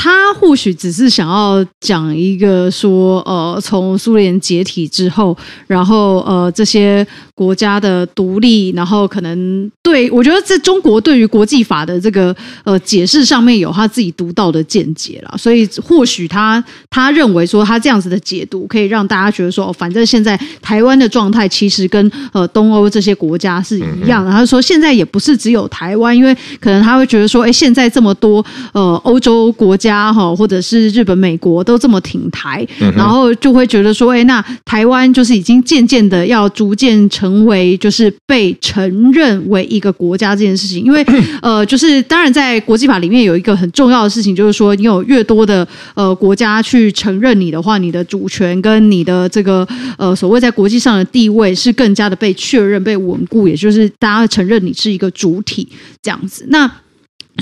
[0.00, 24.30] 他或许只是想要讲一个说，呃，从苏联解体之后，然后呃，这些国家的独立，然后可能对我觉得在中国对于国际法的这个呃解释上面有他自己独到的见解啦，所以或许他他认为说他这样子的解读可以让大家觉得说，哦，反正现在台湾的状态其实跟呃东欧这些国家是一样的。
[24.30, 29.87] 他说现在也不是只有台湾，因为可能他会觉得说，哎，现在这么多呃欧洲国家。
[29.88, 40.84] 家哈，或者是日本、美国都这么挺台，然后就会觉得说，哎，那台湾就是已经渐渐的要逐渐成为就是被承认为一个国家这件事情。
[40.84, 41.04] 因为
[41.40, 55.66] 呃，就是当然在国际法里面有一个很重要的事情，就是说你有越多的呃国家去承认你的话，你的主权跟你的这个呃所谓在国际上的地位是更加的被确认、被稳固，也就是大家承认你是一个主体
[56.02, 56.44] 这样子。
[56.50, 56.70] 那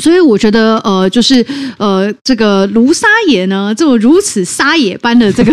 [0.00, 1.44] 所以我觉得，呃，就是
[1.78, 5.52] 呃，这个卢沙野呢，这么如此撒野般的这个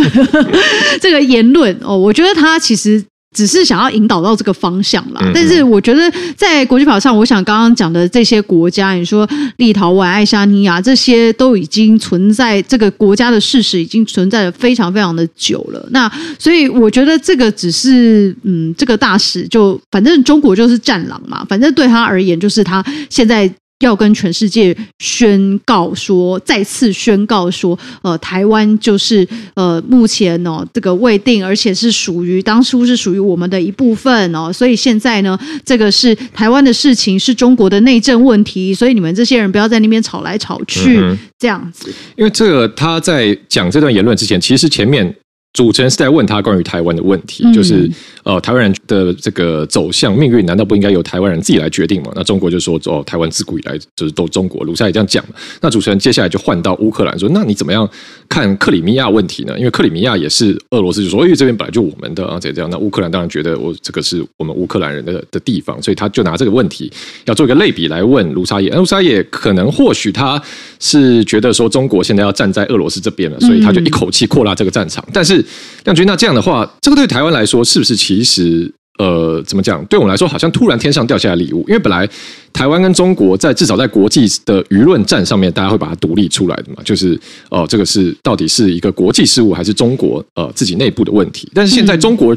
[1.00, 3.04] 这个言论哦，我觉得他其实
[3.34, 5.22] 只是想要引导到这个方向啦。
[5.24, 9.28] 嗯嗯，但是我觉得在国际法上，我想刚刚讲的这些国家，你说
[9.58, 15.88] 立陶宛、爱沙尼亚这些都已经存在这个国家的事实，已经存在了非常非常的久了。
[15.92, 23.52] 那所以我觉得这个只是嗯，这个大使就反正中国就是战狼嘛，反正对他而言就是他现在。
[23.84, 41.00] 要跟全世界宣告说，再次宣告说，呃，台湾就是呃，目前哦，这个未定，而且是属于当初是属于我们的一部分哦，所以现在呢，这个是台湾的事情，是中国的内政问题，所以你们这些人不要在那边吵来吵去，
[41.38, 41.94] 这样子。
[42.16, 45.14] 因为这个他在讲这段言论之前，其实前面。
[45.54, 47.88] 主持人是在问他关于台湾的问题，就是
[48.24, 52.12] 呃，台湾人的这个走向命运，难道不应该由台湾人自己来决定吗？
[52.16, 55.24] 那中国就说哦，台湾自古以来就是都中国，卢沙也这样讲。
[55.62, 57.88] 那主持人接下来就换到乌克兰说，那你怎么样
[58.28, 59.56] 看克里米亚问题呢？
[59.60, 62.68] 因为克里米亚也是俄罗斯就说，因为这边本来就我们的啊，这样。
[62.72, 66.92] 那乌克兰当然觉得我这个是我们乌克兰人的的地方，所以他就拿这个问题
[67.26, 68.72] 要做一个类比来问卢沙野。
[68.72, 70.42] 卢沙野可能或许他
[70.80, 75.43] 是觉得说中国现在要站在俄罗斯这边了，所以他就一口气扩大这个战场，但是。
[75.86, 79.84] 亮君，那这样的话，这个对台湾来说，是不是其实呃，怎么讲？
[79.86, 81.66] 对我们来说，好像突然天上掉下来礼物。
[81.68, 82.08] 因为本来
[82.52, 87.16] 台湾跟中国在至少在国际的舆论战上面，大家会把它独立出来的嘛，就是
[87.50, 91.50] 哦、呃，这个是到底是一个国际事务，还是中国呃自己内部的问题？
[91.54, 92.36] 但是现在中国。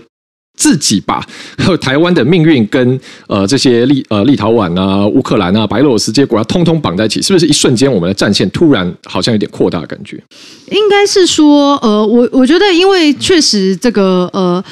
[0.56, 1.24] 自己把
[1.80, 10.16] 台湾的命运跟呃这些立呃立陶宛啊、乌克兰啊、白俄罗斯这些国家通通绑在一起，是不是一瞬间我们的战线突然好像有点扩大的感觉？
[10.70, 14.62] 应该是说，呃，我我觉得，因为确实这个呃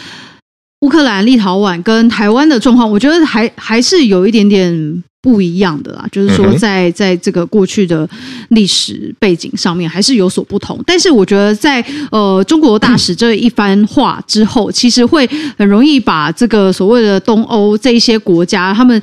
[0.81, 5.05] 乌克兰、立陶宛跟台湾的状况，我觉得还还是有一点点。
[5.25, 8.07] 不一样的啦，就是说在在这个过去的
[8.51, 10.79] 历史背景上面还是有所不同。
[10.87, 11.83] 但是我觉得在
[12.13, 19.01] 呃中国大使这一番话之后，其实会很容易把这个所谓的东欧这一些国家，他们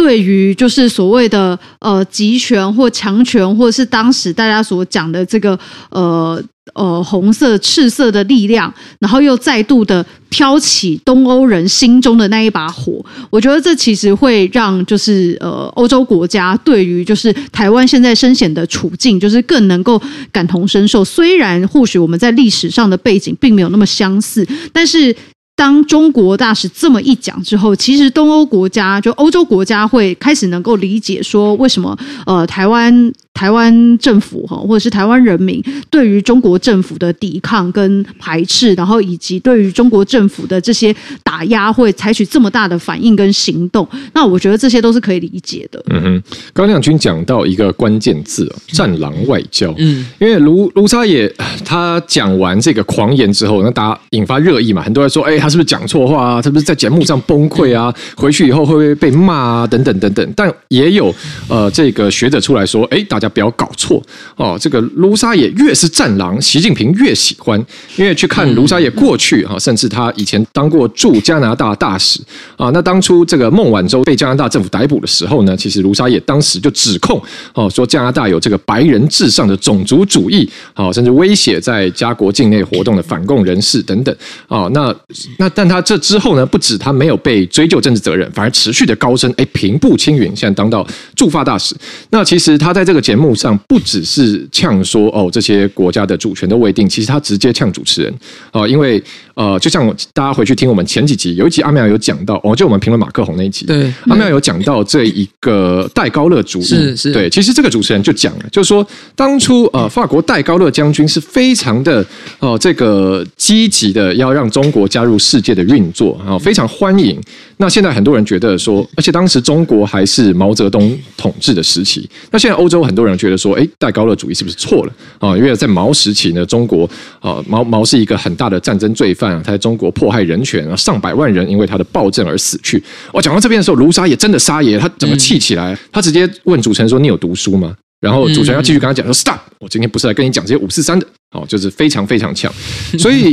[0.00, 5.58] 对于就是所谓的呃集权或强权，或者是当时大家所讲的这个
[5.90, 6.42] 呃。
[6.74, 13.04] 呃，红色、赤色的力量，然后又再度的挑起东欧人心中的那一把火。
[13.28, 21.04] 我觉得这其实会让就是呃欧洲国家对于就是台湾现在深陷的处境，就是更能够感同身受。
[21.04, 25.14] 虽然或许我们在历史上的背景并没有那么相似，但是
[25.60, 31.94] 当中国大使这么一讲之后，其实东欧国家就欧洲国家会开始能够理解说为什么
[32.24, 33.12] 呃台湾。
[33.32, 45.82] 台湾政府哈，或者是台湾人民对于中国政府的抵抗跟排斥，然后以及对于中国政府的这些打压，会采取这么大的反应跟行动，那我觉得这些都是可以理解的。
[45.88, 51.32] 嗯哼，刚刚亮君讲到一个关键字“战狼外交”，嗯，因为卢卢沙野
[51.64, 56.36] 他讲完这个狂言之后，那大家引发热议嘛，很多人说，哎，他是不是讲错话啊？
[56.36, 57.94] 他是不是在节目上崩溃啊？
[58.16, 59.66] 回去以后会不会被骂啊？
[59.66, 60.32] 等等等等。
[60.36, 61.14] 但也有
[61.48, 63.30] 呃这个学者出来说，哎，大家。
[63.30, 64.02] 不要搞错
[64.34, 64.58] 哦！
[64.60, 67.64] 这个卢沙野越是战狼，习近平越喜欢。
[67.94, 72.20] 因为去看卢沙野过去啊，甚至他以前当过驻加拿大大使
[72.56, 72.68] 啊。
[72.74, 77.22] 那当初这个孟晚舟被加拿大政府逮捕的时候呢，其实卢沙野当时就指控
[77.54, 84.12] 哦，说加拿大有这个白人至上的种族主义，哦，甚至威胁在加国境内活动的反共人士等等
[84.48, 84.68] 哦。
[84.74, 84.92] 那
[85.38, 91.76] 那但他这之后呢，不止他没有被追究政治责任，反而持续的高升，哎，平步青云，现在当到驻法大使。
[92.10, 93.34] 那其实他在这个节目。
[93.40, 98.14] 上不只是呛说哦，这些国家的主权都未定，其实他直接呛主持人
[98.50, 99.02] 啊，因为
[99.34, 106.96] 呃，就像大家回去听我们前几集，有一集阿妙有讲到哦，就我们评论马克宏那一集，对，阿妙有讲到这一个戴高乐主义，是。
[106.96, 112.04] 是，对，其实这个主持人就讲了，就是说当初呃，法国戴高乐将军是非常的
[112.38, 117.20] 哦，这个积极的要让中国加入世界的运作啊，非常欢迎。
[117.58, 124.92] 那现在很多人觉得说，而且当时中国还是毛泽东统治的时期，那现在欧洲很多人觉得说，哎，戴高乐主义是不是错了？
[125.18, 125.36] 啊？
[125.36, 126.88] 因为在毛时期呢，中国
[127.20, 132.82] 啊，毛毛是一个很大的战争罪犯，他在中国迫害人权，上百万人因为他的暴政而死去。
[133.12, 139.38] 我讲到这边的时候，卢沙也真的撒野，他整个气起来，他直接问主持人说：“你有读书吗？”然后主持人要继续跟他讲说：“Stop！
[139.58, 142.52] 我今天不是来跟你讲这些五四三的。”哦，就是非常非常强，
[142.98, 143.30] 所以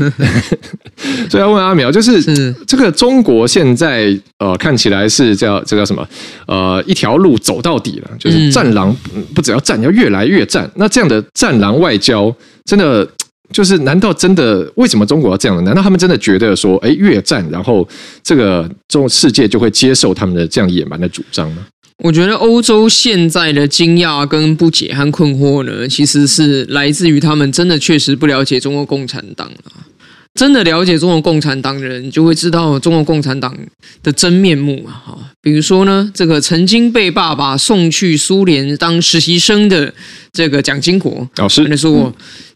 [1.31, 6.07] 所以要问阿苗，就是这个中国现在呃看起来是叫这个叫什么
[6.45, 8.95] 呃一条路走到底了，就是战狼
[9.33, 10.69] 不只要战，要越来越战。
[10.75, 12.31] 那这样的战狼外交，
[12.65, 13.07] 真的
[13.51, 15.63] 就是难道真的为什么中国要这样？
[15.63, 17.87] 难道他们真的觉得说，哎，越战然后
[18.23, 21.65] 这个中世界就会接受他们的这样野蛮的主张吗？
[22.03, 29.87] 我觉得欧洲现在的惊讶、跟不解和困惑呢，其实是来自于他们真的确实不了解中国共产党啊。
[30.35, 33.57] 真的了解中国共产党的人，就会知道中国共产党
[34.03, 34.93] 的真面目啊！
[35.03, 39.91] 哈，比如说呢，这个曾经被爸爸送去苏联当实习生的
[40.37, 42.13] 这个蒋经国老师，他说我，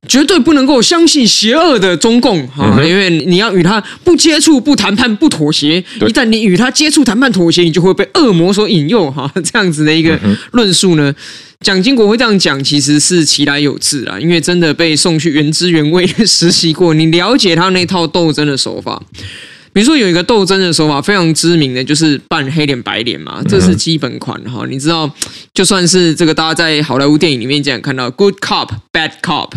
[0.08, 10.20] 绝对不能够相信邪恶的中共哈，因为你要与他不接触、不谈判、不妥协，一旦你与他接触、谈判、妥协，你就会被恶魔所引诱哈， 这样子的一个
[10.52, 11.12] 论述呢。
[11.62, 19.02] 蒋经国会这样讲，其实是其来有自啦，因为真的被送去原汁原味的实习过，你了解他那套斗争的手法。
[19.74, 24.66] 比如说有一个斗争的手法非常知名的就是扮黑脸白脸嘛，这是基本款哈。
[24.68, 25.10] 你知道，
[25.54, 29.52] 就算是这个大家在好莱坞电影里面经常看到 good cop bad cop，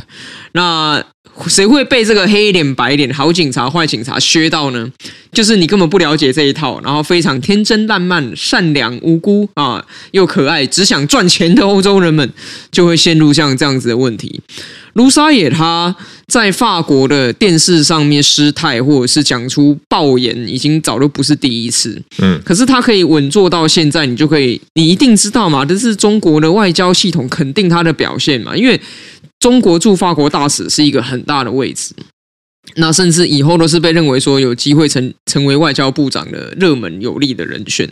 [0.53, 1.05] 那。
[1.49, 4.91] 谁会被这个黑脸白脸好警察坏警察削到呢？
[5.33, 12.33] 就是你根本不了解这一套，然后非常天真烂漫、善良无辜啊，又可爱，只想赚钱的欧洲人们，
[12.71, 14.41] 就会陷入像这样子的问题。
[14.93, 15.95] 卢沙野他
[16.29, 22.01] 在法国的电视上面失态，或者是讲出爆言，已经早都不是第一次。
[22.19, 28.81] 嗯，可是他可以稳坐到现在，你就可以，你一定知道嘛，这是中国的外交系统肯定他的表现嘛，因为。
[29.45, 31.93] 中国驻法国大使是一个很大的位置，
[32.77, 37.87] 那甚至以后都是被认为说有机会成成为外交部长的热门有力的人选。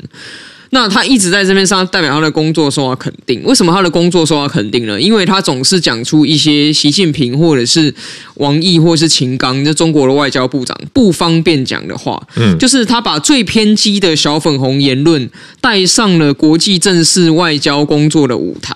[0.71, 4.99] 那他一直在这边上代表他的工作受到肯定，为什么他的工作受到肯定呢？
[4.99, 7.95] 因为他总是讲出一些习近平或者是
[8.37, 15.29] 王毅或者是秦刚，就中国的外交部长不方便讲的话，嗯，就是他把最偏激的小粉红言论
[15.61, 18.73] 带上了国际正式外交工作的舞台。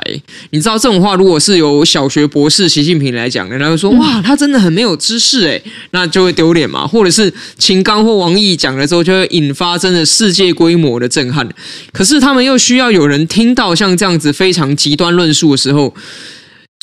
[0.50, 6.86] 你知道这种话，如果是由小学博士习近平来讲，人家会说哇，他真的很没有知识诶，那就会丢脸嘛。
[6.86, 11.48] 或者是秦刚或王毅讲了之后，就会引发真的世界规模的震撼。
[11.92, 15.94] 可是他们又需要有人听到像这样子非常极端论述的时候，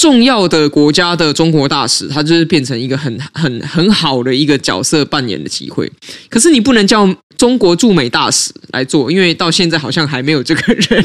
[0.03, 5.89] 重要的国家的中国大使，他就是变成一个很很很好的一个角色扮演的机会。
[6.27, 11.01] 可是你不能叫中国驻美大使来做，因为到现在好像还没有这个人，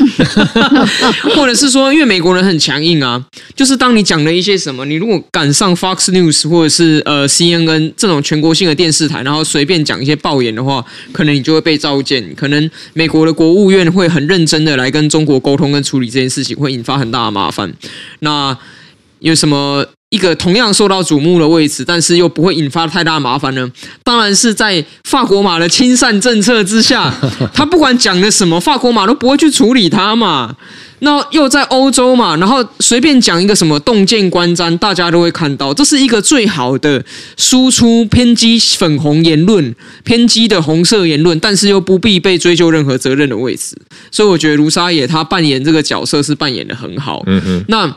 [1.36, 17.72] 或者是说，因为美国人很强硬啊，就是当你讲了一些什么，你如果赶上 Fox News 或者是呃 CNN 这种全国性的电视台，然后随便讲一些爆言的话，可能你就会被召见，可能美国的国务院会很认真的来跟中国沟通跟处理这件事情，会引发很大的麻烦。
[18.18, 18.58] 那
[19.20, 23.70] 有什么一个同样受到瞩目的位置，但是又不会引发太大麻烦呢？
[24.02, 27.12] 当然是在法国马的亲善政策之下，
[27.52, 30.56] 他不管讲的什么，法国马都不会去处理他嘛。
[31.00, 37.04] 那又在欧洲嘛，然后随便讲一个什么洞见观瞻，大家都会看到，这是一个最好的
[37.36, 43.76] 输出偏激粉红言论、偏激的红色言论，但是又不必被追究任何责任的位置。
[44.10, 47.22] 所以我觉得卢沙野他扮演这个角色是扮演的很好。
[47.26, 47.94] 嗯嗯，那。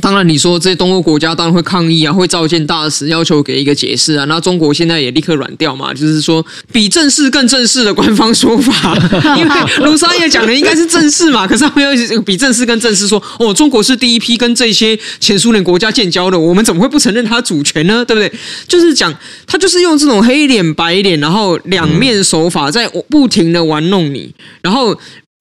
[0.00, 4.24] 当然，你说这些东欧国家当然会抗议啊，会召见大使，要求给一个解释啊。
[4.24, 8.96] 那中国现在也立刻软掉嘛，就是说比正式更正式的官方说法，
[9.36, 9.50] 因为
[9.84, 18.04] 卢沙野讲的应该是正式嘛，可是他们要比正式更正式说，哦，中国是第一批跟这些前苏联国家建交的，我们怎么会不承认他主权呢？
[18.04, 18.32] 对不对？
[18.66, 19.14] 就是讲
[19.46, 24.98] 他就是用这种黑脸白脸，然后两面手法在不停的玩弄你， 然后。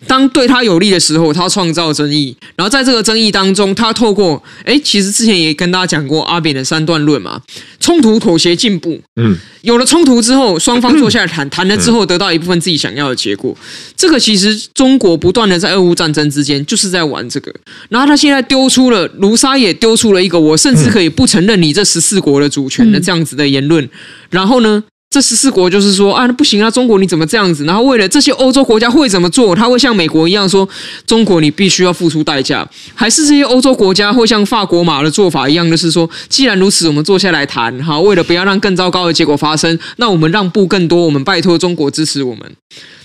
[0.07, 7.39] 当对他有利的时候，他创造争议，然后在这个争议当中，他透过哎，其实之前也跟大家讲过阿扁的三段论嘛，
[7.79, 8.99] 冲突、妥协、进步。
[9.15, 13.55] 嗯，有了冲突之后，双方坐下来谈， 谈了之后得到一部分自己想要的结果。
[13.95, 17.53] 这个其实中国不断的在俄乌战争之间就是在玩这个。
[17.89, 23.87] 然后他现在丢出了卢沙也丢出了一个我甚至可以不承认你这十四国的主权的这样子的言论。
[24.29, 24.83] 然后呢？
[25.11, 27.65] 这十四国就是说啊，那不行啊，中国你怎么这样子？
[27.65, 29.53] 然后为了这些欧洲国家会怎么做？
[29.53, 30.67] 他会像美国一样说，
[31.05, 42.49] 中国你必须要付出代价，还是这些欧洲国家会像法国马的做法一样，就是说，既然如此，我们坐下来谈，哈，为了不要让更糟糕的结果发生，那我们让步更多，我们拜托中国支持我们。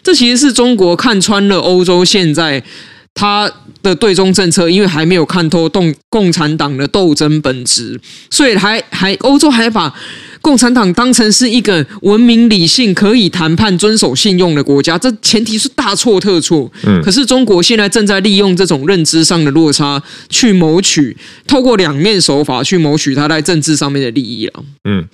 [0.04, 2.62] 这其实是中国看穿了欧洲现在
[3.14, 3.50] 他
[3.82, 9.92] 的对中政策，因为还没有看透共共产党的斗争本质，所以还还欧洲还把。
[10.40, 16.70] 共产党当成是一个文明、理性、可以谈判、遵守信用的国家，这前提是大错特错。
[16.84, 24.64] 嗯，可是中国现在正在利用这种认知上的落差，去谋取透过两面手法去谋取他在政治上面的利益了。
[24.84, 25.04] 嗯，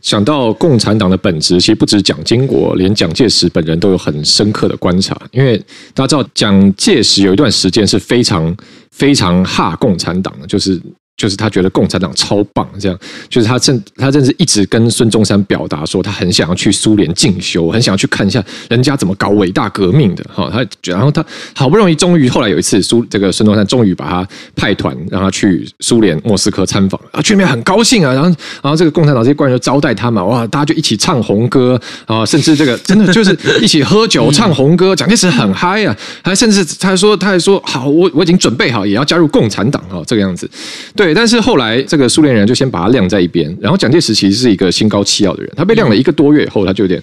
[0.00, 5.20] 想到共产党的本质，其实不止蒋经国，连蒋介石本人都有很深刻的观察。
[5.32, 5.56] 因为
[5.94, 8.56] 大家知道，蒋介石有一段时间是非常
[8.90, 10.80] 非常哈共产党的，就是。
[11.16, 12.98] 就是他觉得共产党超棒，这样
[13.30, 20.50] 就是他正他甚至一直跟孙中山表达说，他很想要去苏联进修，很想要去看一下人家怎么搞伟大革命的哈。
[20.52, 21.24] 他然后他
[21.54, 28.28] 好不容易终于后来有一次苏这个孙中山终于把他派团让他去苏联莫斯科参访啊，去那边很高兴啊，然后
[28.62, 40.50] 然后这个共产党这些官员就招待他嘛，哇，大家就一起唱红歌啊，甚至这个真的就是一起喝酒唱红歌，蒋介石很嗨啊，还甚至他还说他还说好，我我已经准备好也要加入共产党啊，这个样子
[40.94, 41.05] 对。
[41.06, 47.00] 对，但是后来这个苏联人就先把他晾在一边，然后蒋介石其实是一个心高气傲的人，他被晾了一个多月以后，他就有点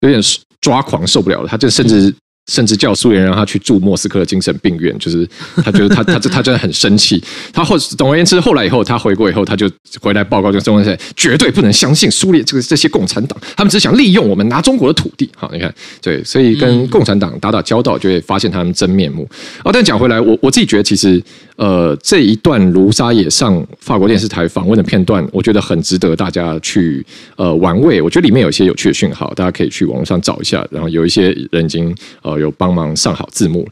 [0.00, 0.20] 有点
[0.60, 2.12] 抓狂，受不了了，他就甚至。
[2.46, 5.26] 甚至叫苏联让他去住莫斯科的精神病院， 就是
[5.56, 7.22] 他觉得他他他真的很生气。
[7.52, 9.70] 他后总而言之，后来以后他回国以后，他就
[10.00, 15.30] 回来报告这个中央绝对不能相信苏联这个这些共产党，他们只想利用我们拿中国的土地。
[15.34, 19.26] 好，你看，对，所以跟共产党打打交道，就会发现他们真面目。
[19.64, 21.22] 哦，但讲回来，我我自己觉得，其实
[21.56, 27.04] 呃这一段卢沙野上法国电视台访问的片段，我觉得很值得大家去
[27.36, 28.02] 呃玩味。
[28.02, 30.66] 我觉得里面有一些有趣的讯号，大家可以去网络上找一下。
[30.70, 32.33] 然后有一些人已经呃。
[32.38, 33.68] 有帮忙上好字幕，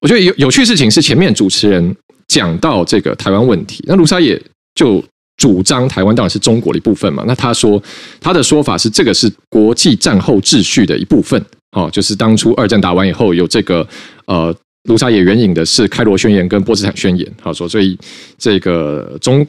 [0.00, 1.94] 我觉得有有趣事情是前面主持人
[2.28, 4.40] 讲到这个台湾问题，那卢沙野
[4.74, 5.02] 就
[5.36, 7.24] 主张台湾当然是中国的一部分嘛。
[7.26, 7.82] 那他说
[8.20, 11.42] 他的说法是这个是国际战后秩序的一部分，
[11.72, 13.86] 哦，就是当初二战打完以后有这个
[14.26, 17.98] 呃卢沙野援引的是开罗宣言跟波茨坦宣言，好说，所以
[18.38, 19.46] 这个中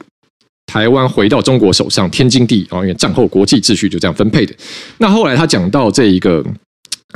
[0.66, 4.54] 台湾回到中国手上天经地义啊，因为战后国际秩序就这样分配的。
[4.98, 6.44] 那后来他讲到这一个。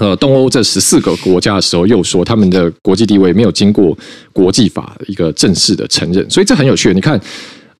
[0.01, 3.97] 呃，东欧这十四个国家的时候，又说他们的国际地位没有经过
[4.33, 6.95] 国际法一个正式的承认，所以这很有趣。
[6.95, 7.21] 你看，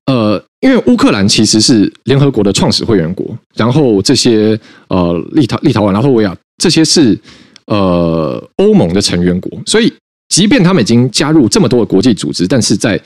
[0.05, 4.57] 呃，因为乌克兰其实是联合国的创始会员国，然后这些
[4.87, 7.17] 呃立陶立陶宛、拉脱维亚这些是
[7.65, 9.91] 呃欧盟的成员国，所以
[10.29, 13.01] 即便他们已经加入这么多的国际组织，但是在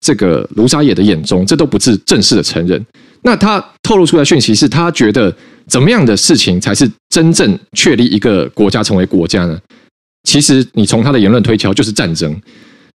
[0.00, 2.84] 这个卢沙野的眼中，这都不是正式的承认。
[3.22, 5.34] 那他透露出来讯息是他觉得
[5.70, 9.58] 怎么样的事情才是真正确立一个国家成为国家呢？
[10.24, 12.36] 其实你从他的言论推敲，就是战争。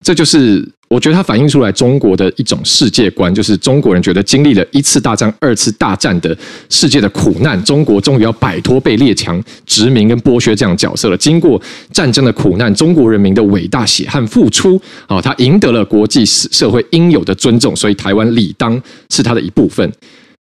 [0.03, 6.37] 这就是我觉得他反映出来中国的一种世界观，就是中国人觉得经历了一次大战、二次大战的
[6.69, 11.17] 世界的苦难，中国终于要摆脱被列强殖民跟剥削这样角色了。
[11.17, 11.59] 经过
[11.91, 19.91] 战争的苦难，中国人民的伟大血汗付出，啊，他赢得了国际社会应有的尊重，所以台湾理当是他的一部分。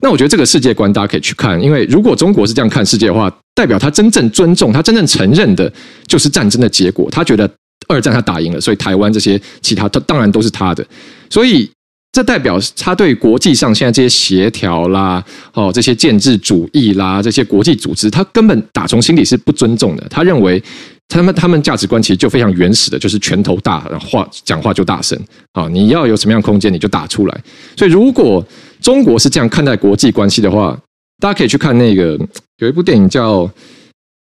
[0.03, 5.73] 那我觉得这个世界观大家可以去看，因为如果中国是这样看世界的话，代表他真正尊重、他真正承认的
[6.07, 7.49] 就是战争的结果，他觉得。
[7.89, 10.87] 二战他打赢了，所以台湾这些其他，他当然都是他的，
[11.29, 11.69] 所以
[12.13, 15.23] 这代表他对国际上现在这些协调啦，
[15.53, 20.07] 哦，这些建制主义啦，这些国际组织，他根本打从心里是不尊重的。
[20.09, 20.63] 他认为
[21.09, 25.21] 他们他们价值观其实就非常原始的，就是拳头大，话讲话就大声
[25.53, 27.41] 啊，你要有什么样空间你就打出来。
[27.77, 28.43] 所以如果
[28.83, 30.79] 中国是这样看待国际关系的话，
[31.21, 32.19] 大家可以去看那个
[32.59, 33.47] 有一部电影叫《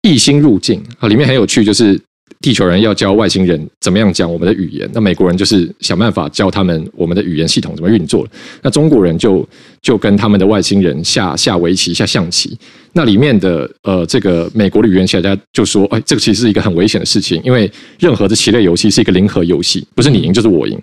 [0.03, 2.01] 异星入境》啊，里面很有趣，就是。
[2.41, 8.27] 地球人要教外星人怎么样讲我们的语言，那美国人就是想办法教他们我们的语言系统怎么运作。
[8.63, 9.49] 那中国人就
[9.81, 12.57] 就跟他们的外星人下下围棋、下象棋。
[12.93, 20.79] 那里面的呃，这个美国的语言学家就说：“哎，这个其实是一个很危险的事情，因为任何的棋类游戏是一个零和游戏，不是你赢就是我赢。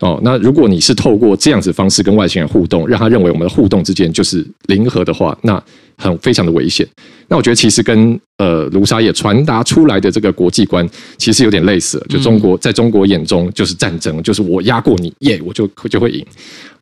[0.00, 5.62] 哦，那如果你是透过这样子方式跟外星人互动，让他认为我们的互动之间就是零和的话，那。”
[5.98, 6.86] 很非常的危险，
[7.26, 10.86] 那我觉得其实跟呃卢沙野传达出来的这个国际观
[11.16, 16.22] 其实有点类似，就中国在中国眼中就是战争，就是我压过你耶，我就就会赢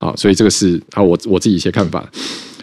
[0.01, 2.05] 啊，所以这个是啊我我自己一些看法。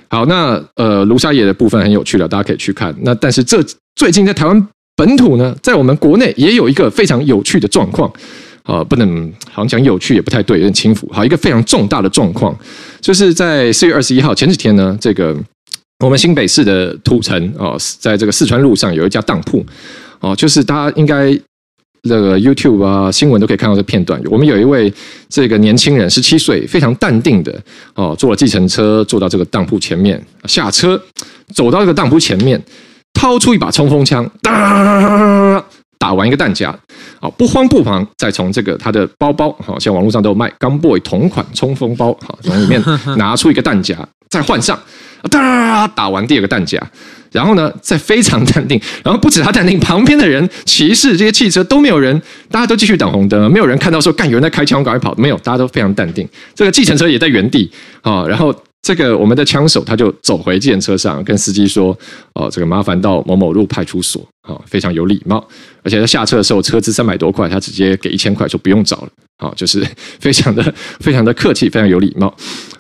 [0.10, 2.94] 好，那呃卢沙野的部分很有趣了，大家可以去看。
[3.00, 3.64] 那但是这
[3.96, 8.12] 最近在台湾本土呢，在我们国内也有一个非常有趣的状况
[8.64, 11.10] 啊，不能好像讲有趣也不太对，有点轻浮。
[11.12, 12.58] 好，一个非常重大的状况，
[13.00, 15.36] 就是在四月二十一号前几天呢，这个。
[16.04, 19.64] 我们新北市的土城哦，在这个四川路上有一家当铺
[20.20, 21.30] 哦，就是大家应该
[22.10, 24.20] 那个 YouTube 啊新闻都可以看到这片段。
[24.26, 24.92] 我们有一位
[25.30, 27.56] 这个年轻人，十七岁，非常淡定的
[27.94, 31.00] 哦，坐了计程车坐到这个当铺前面，下车
[31.54, 32.60] 走到这个当铺前面，
[33.14, 35.51] 掏出一把冲锋枪，打
[36.02, 36.76] 打完一个弹夹，
[37.20, 42.82] 啊，不慌不忙，再从这个他的包包，好像网络上都有卖 Gunboy 同款冲锋包，好，从里面
[43.18, 43.96] 拿出一个弹夹，
[44.28, 44.78] 再换上。
[45.30, 45.88] 哒！
[45.90, 46.82] 打完第二个弹夹，
[47.32, 56.28] 然后呢，再非常淡定，然后不止他淡定，旁边的人、骑士这些汽车都没有人，大家都继续等红灯，没有人看到说干有人在开枪，赶快跑，没有，大家都非常淡定。
[56.56, 57.72] 这个计程车也在原地
[58.02, 61.96] 啊，然后这个我们的枪手他就走回计程车上，跟司机说
[62.34, 65.46] ：“哦，这个麻烦到某某路派出所。”啊，非常有礼貌，
[65.84, 69.10] 而且他下车的时候车资三百多块，他直接给一千块，说不用找了。
[69.38, 69.84] 啊，就是
[70.22, 70.62] 非常的
[71.00, 72.28] 非常的客气，非常有礼貌。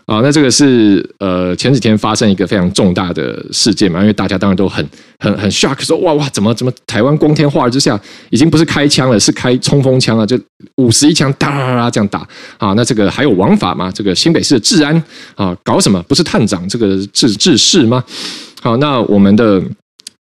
[0.05, 7.99] 啊，那这个是呃前几天发生一个非常重大的事件嘛，因为大家当然都很很很 shock，说哇哇，怎么怎么台湾光天化日之下，
[8.29, 10.39] 已经不是开枪了，是开冲锋枪了，就
[10.75, 12.19] 五十一枪哒哒哒这样打
[12.59, 13.91] 啊，那这个还有王法吗？
[13.91, 15.03] 这个新北市的治安
[15.33, 15.99] 啊，搞什么？
[16.03, 18.03] 不是探长这个治治事吗？
[18.61, 19.59] 好，那我们的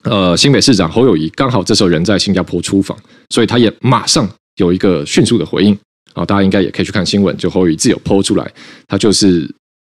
[0.04, 2.98] 呃新北市长侯友谊刚好这时候人在新加坡出访，
[3.30, 5.78] 所以他也马上有一个迅速的回应
[6.14, 8.52] 啊，大家应该也可以去看新闻，就侯友谊自有 po 出来，
[8.88, 9.50] 他就是。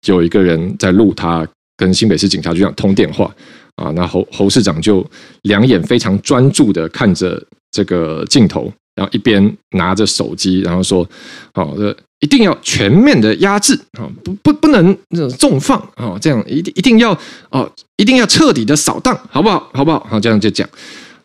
[0.06, 1.48] 有一个人在录他
[1.78, 3.34] 跟新北市警察局长通电话
[3.78, 5.10] 啊，那侯侯市长就
[5.44, 7.42] 两眼非常专注的看着
[7.72, 11.10] 这个镜头，然后一边拿着手机，然后说
[11.56, 17.12] ：“哦，这一定要全面的压制啊，不不不能那种纵放啊，这样一定一定要
[17.50, 19.70] 哦，一定要彻底的扫荡，好不好？
[19.74, 20.00] 好不好？
[20.10, 20.68] 好，这样就讲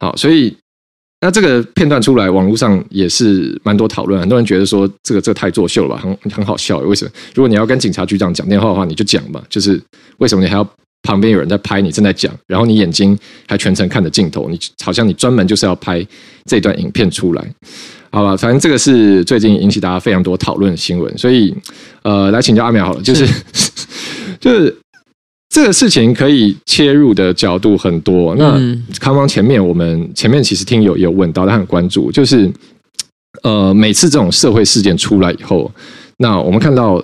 [0.00, 0.54] 好，所以。”
[1.20, 4.20] 那这个片段出来，网络上也是蛮多讨论。
[4.20, 6.78] 很多人觉得说，这个这个太作秀了吧，很很好笑。
[6.78, 7.10] 为什么？
[7.34, 9.42] 如果你要跟警察局长讲电话的话，你就讲吧。
[9.50, 9.82] 就是
[10.18, 10.62] 为什么你还要
[11.02, 16.06] 旁边有人在拍你正在讲，然后你眼睛还全程看着镜头，你好像你专门就是要拍
[16.44, 17.54] 这段影片出来，
[18.10, 18.36] 好吧？
[18.36, 21.54] 反正这个是最近引起大家非常多讨论的新闻，所以
[22.02, 23.70] 呃，来请教阿苗好了，就是是
[24.40, 24.76] 就是。
[25.50, 28.34] 这个事情可以切入的角度很多。
[28.36, 28.60] 那
[29.00, 32.52] 康方前面我们前面其实听友也有问到，他很关注，就是
[33.42, 35.72] 呃，每次这种社会事件出来以后，
[36.18, 37.02] 那我们看到。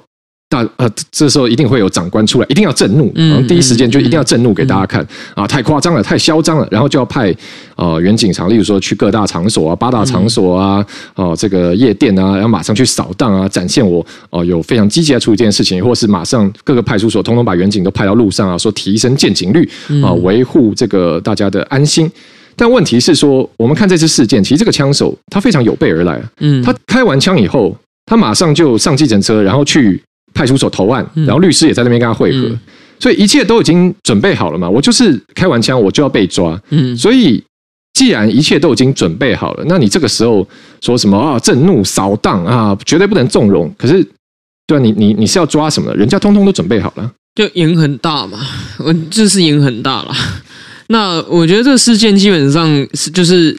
[0.55, 5.47] 大呃，这时候一定会有长官出来，一定要震怒，然后第一时间就一定要震怒给大家看、嗯嗯、啊！
[5.49, 7.35] 太夸张了，太嚣张了，然后就要派
[7.75, 10.87] 呃员警察，例如说去各大场所啊、八大场所啊、
[11.17, 13.99] 哦、呃、这个夜店啊，然后马上去扫荡啊，展现我
[14.31, 19.69] 哦、呃、有非常积极来处理这件事情，或是马上各个派出所通通把员警都派到路上啊，说提升见警率
[20.05, 22.09] 啊，维护这个大家的安心。
[22.55, 27.77] 但问题是说，我们看这次事件，其实这个枪手他非常有备而来，嗯，他开完枪以后，
[28.07, 30.01] 他马上就上计程车，然后去。
[30.35, 32.61] 派出所投案，然后律师也在那边跟他会合，嗯、
[32.99, 34.69] 所以一切都已经准备好了嘛。
[34.69, 36.61] 我就是开完枪，我就要被抓。
[36.71, 37.43] 嗯，所以
[37.93, 40.47] 既然一切都已经准备好了，那你这个时候
[40.81, 41.39] 说什么啊？
[41.39, 43.73] 震怒、扫荡啊，绝对不能纵容。
[43.79, 44.05] 可是，
[44.67, 45.95] 对啊，你你你是要抓什么？
[45.95, 48.39] 人家通通都准备好了，就瘾很大嘛。
[48.79, 50.13] 我就是瘾很大了。
[50.89, 53.57] 那我觉得这个事件基本上是就是。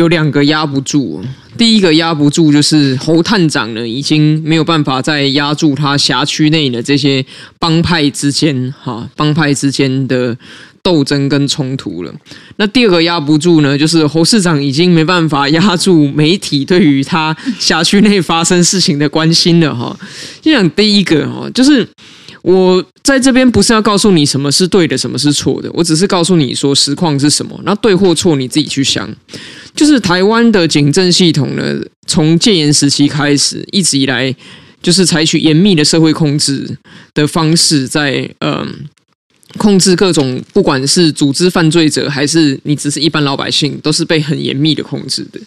[0.00, 1.22] 有两个压不住，
[1.58, 7.24] 第一个压不住就是侯探长呢，已经没有办法再压住他辖区内的这些
[7.58, 10.34] 帮派之间哈，帮派之间的
[10.82, 12.14] 斗争跟冲突了。
[12.56, 19.94] 那第二个压不住呢，就是侯市长已经没办法压住媒体对于他辖区内发生事情的关心了哈。
[20.40, 21.86] 就讲第一个哈，就是。
[22.42, 29.08] 我在这边不是要告诉你什么是对的，什么是错的，我只是告诉你说实况是什么，那对或错你自己去想。
[29.74, 34.34] 就是台湾的警政系统呢，从戒严时期开始，一直以来
[34.82, 36.76] 就是采取严密的社会控制
[37.14, 38.86] 的方式在，嗯。
[39.58, 45.38] 控制各种，不管是组织犯罪者，还是你只是一般老百姓，都是被很严密的控制的。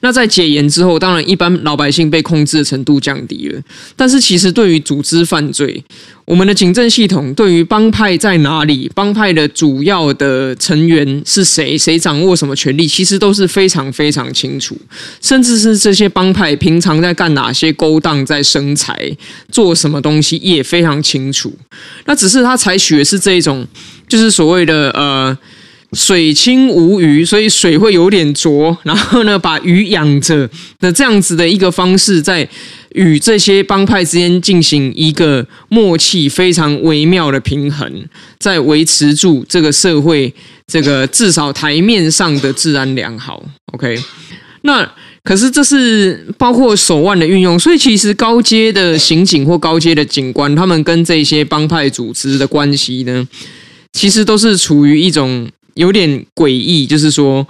[0.00, 3.60] 那在解严之后，当然一般老百姓被控制的程度降低了，
[3.94, 5.84] 但是其实对于组织犯罪，
[6.30, 14.78] 我们的警政系统对于帮派在哪里、帮派的主要的成员是谁、谁掌握什么权利，其实都是非常非常清楚，
[15.20, 18.96] 甚至是这些帮派平常在干哪些勾当、在生财、
[19.50, 21.52] 做什么东西也非常清楚。
[22.04, 23.66] 那只是他采取的是这一种，
[24.06, 25.36] 就是所谓的呃。
[25.92, 28.78] 水清无鱼，所以水会有点浊。
[28.84, 32.48] 然后呢，把鱼养着的这样子的一个方式，在
[32.94, 38.04] 与这些帮派之间进行一个默契非常微妙的平衡，
[38.38, 40.32] 在维持住这个社会
[40.66, 43.42] 这个至少台面上的治安良好。
[43.72, 43.98] OK，
[44.62, 44.90] 那
[45.22, 53.28] 可是这是包括手腕的运用，所以其实高阶的刑警或高阶的警官，他们跟这些帮派组织的关系呢，
[53.92, 55.48] 其实都是处于一种。
[55.74, 57.46] 有点诡异，就是说，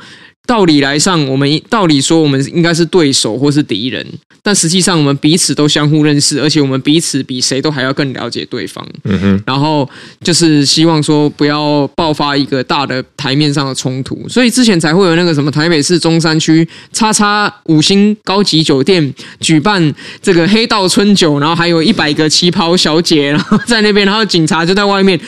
[0.50, 4.04] 道理来上，我们道理说我们应该是对手或是敌人，
[4.42, 8.84] 但实际上我们彼此都相互认识，而且我们彼此比谁都还要更了解对方。
[9.04, 9.88] 嗯哼，然后
[10.24, 25.20] 就是希望说不要爆发一个大的台面上的冲突，所以之前才会有那个什么台北市中山区叉叉五星高级酒店举办这个黑道春酒，然后还有一百个旗袍小姐，然后在那边，然后警察就在外面。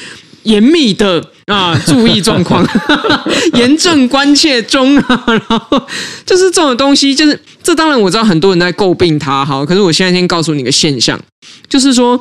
[0.44, 2.64] 严密的啊，注意状况，
[3.54, 5.86] 严正关切中啊，然后
[6.24, 11.20] 就是这种东西，就是这当然我知道很多人在诟病他哈，可是我现在先告诉你个现象，
[11.68, 12.20] 就是说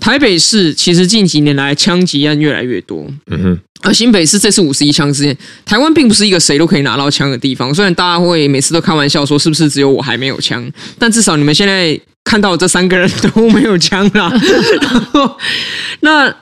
[0.00, 7.74] 台北市其实近几年来枪击案越来越多，嗯哼，而新北市这次五十一枪事件，台湾并不是一个谁都可以拿到枪的地方。
[7.74, 14.30] 虽然大家会每次都开玩笑说是不是只有我还没有枪，但至少你们现在看到这三个人都没有枪啦。
[14.82, 15.38] 然后
[16.00, 16.34] 那。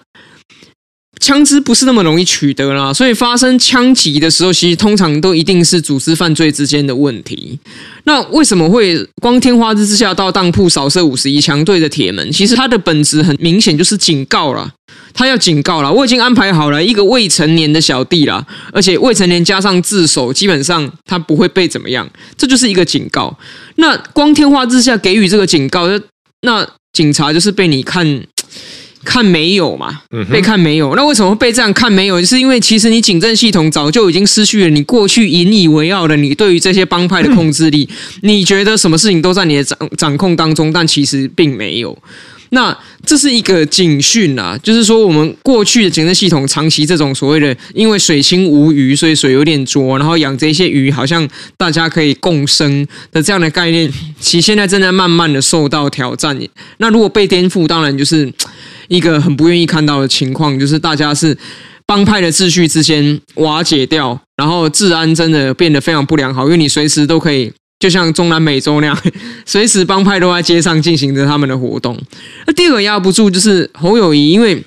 [1.24, 7.58] 枪支不是那么容易取得啦，所以发生枪击的时候，其实通常都一定是组织犯罪之间的问题。
[8.04, 12.30] 那为什么会光天化日之下到当铺扫射五十一枪对着铁门？
[12.30, 14.70] 其实它的本质很明显就是警告啦，
[15.14, 22.06] 他要警告啦，我已经安排好了一个未成年的小弟啦，而且未成年加上自首，基本上他不会被怎么样，
[22.36, 23.34] 这就是一个警告。
[23.76, 25.88] 那光天化日之下给予这个警告，
[26.42, 28.24] 那警察就是被你看。
[29.04, 30.00] 看没有嘛，
[30.30, 32.20] 被看没有，那为什么会被这样看没有？
[32.20, 37.88] 就是因为其实你警政系统早就已经失去了你过去引以为傲的你对于这些帮派的控制力。
[38.22, 41.96] 你觉得什么事情都在你的掌掌控当中，但其实并没有。
[42.50, 56.38] 那这是一个警讯啊，就是说我们过去的警政系统长期这种所谓的因为水清无鱼，所以水有点浊，然后养这些鱼好像大家可以共生的这样的概念，其实现在正在慢慢的受到挑战。
[56.78, 58.32] 那如果被颠覆，当然就是。
[58.88, 61.36] 一个很不愿意看到的情况，就是大家是
[61.86, 68.98] 帮派的秩序之间瓦解掉，然后治安真的变得非常不良好，因为你随时都可以，就像中南美洲那样，
[69.44, 71.98] 随时帮派都在街上进行着他们的活动。
[72.46, 74.64] 那第二个压不住就是侯友宜，因为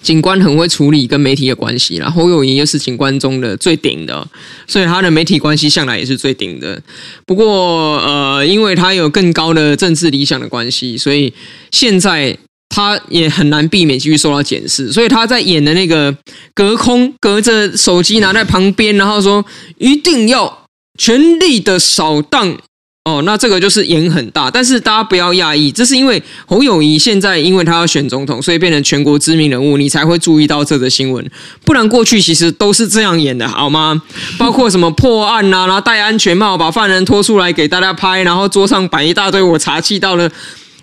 [0.00, 4.26] 警官很会处理跟媒体的关系啦，侯友宜又是警官中的最顶的，
[4.66, 6.82] 所以他的媒体关系向来也是最顶的。
[7.26, 11.32] 不过呃，因为他有更高的政治理想的关系，所以
[11.70, 12.36] 现在。
[12.74, 16.16] 他也很难避免继续受到检视，所以他在演的那个
[16.54, 19.44] 隔空隔着手机拿在旁边，然后说
[19.76, 20.64] 一定要
[20.98, 22.56] 全力的扫荡
[23.04, 24.50] 哦，那这个就是演很大。
[24.50, 31.30] 但是大家不要讶异，这是因为侯友谊现在因为他要选总统，所以变成全国知名人物，你才会注意到这则新闻。
[31.66, 34.00] 不然过去其实都是这样演的，好吗？
[34.38, 40.30] 包括什么破案啊，然后戴安全帽把犯人拖出来给大家拍，然后桌上摆一大堆我查气到了。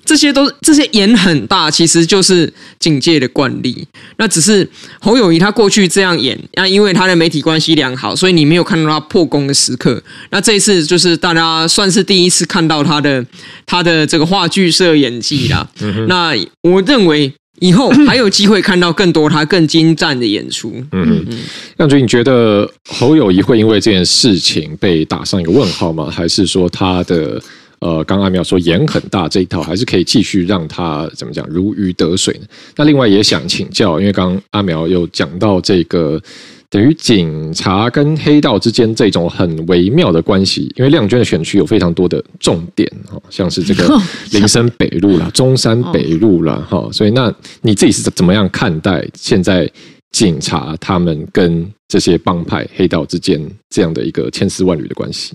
[0.10, 3.88] 这些都这些演很大，其实就是警戒的惯例。
[4.18, 4.68] 那只是
[5.00, 10.02] 侯友谊他过去这样演，那因为他的媒体关系良好，所以你没有看到他破功的时刻。
[10.32, 13.24] 那这一次就是大家算是第一次看到他的
[13.68, 15.70] 他的这个话剧社演技啦。
[15.82, 16.34] 嗯、那
[16.64, 20.74] 我认为以后还有机会看到更多他更精湛的演出。
[20.92, 21.38] 嗯嗯，
[21.78, 26.10] 亮君，你觉得侯友谊会因为这件事情被打上一个问号吗？
[26.10, 27.40] 还是说他的？
[27.80, 32.46] 呃，刚刚阿苗说盐很大这一套，还是可以继续让他怎么讲如鱼得水呢？
[32.76, 36.22] 那另外也想请教，因为刚刚阿苗有讲到这个
[36.70, 44.00] 等于警察跟黑道之间这种很微妙的关系，因为亮娟的选区有非常多的重点哈，像是这个
[44.32, 49.70] 林森北路啦、 中山北路啦哈，所以那你自己是怎么样看待现在
[50.12, 55.34] 警察他们跟这些帮派黑道之间这样的一个千丝万缕的关系？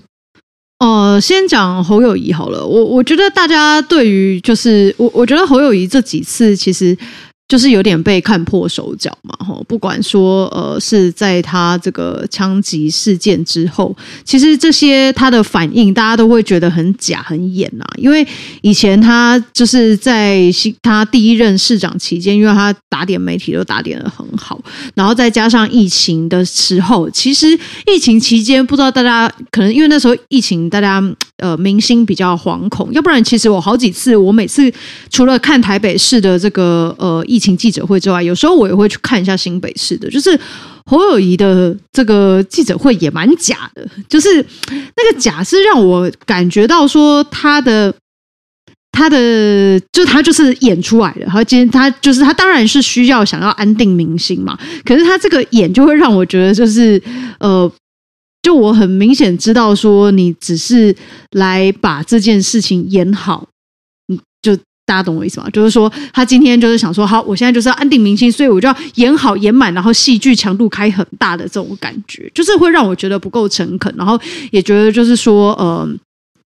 [0.79, 2.65] 哦，先讲侯友谊好了。
[2.65, 6.97] 我我觉得大家对于就是我，我觉得侯友谊这几次其实。
[7.47, 9.63] 就是有点被看破手脚嘛，吼！
[9.67, 17.85] 不管说呃是在他这个枪击事件之后，其实这些他的反应，大家都会觉得很假、很演呐。
[17.97, 18.27] 因为
[18.63, 20.41] 以前他就是在
[20.81, 24.59] 他第一任市长期间，因为他打点媒体都打点得很好，
[24.95, 27.47] 然后再加上疫情的时候，其实
[27.85, 30.99] 疫情期间不知道大家可能因为那时候疫情，大家
[31.37, 34.71] 呃明星比较惶恐，要不然其实我好几次，我每次
[35.09, 37.23] 除了看台北市的这个呃。
[37.27, 40.39] 疫情记者会之外，有时候我也会去看一下新北市的，就是
[40.85, 44.45] 侯友宜的这个记者会也蛮假的，就是
[44.95, 47.91] 那个假是让我感觉到说他的
[48.91, 57.01] 他的就他就是演出来的，他今天他就是他当然是需要想要安定民心嘛，可是他这个演就会让我觉得就是
[57.39, 57.69] 呃，
[58.45, 60.95] 就我很明显知道说你只是
[61.31, 63.47] 来把这件事情演好，
[64.07, 64.55] 嗯，就。
[64.87, 65.49] 大家懂我意思吗？
[65.49, 74.15] 就是说，他今天就是想说，好，我现在就是要安定民心，所以我就要演好演满，然后戏剧强度开很大的这种感觉，就是会让我觉得不够诚恳，然后
[74.51, 75.89] 也觉得就是说，呃。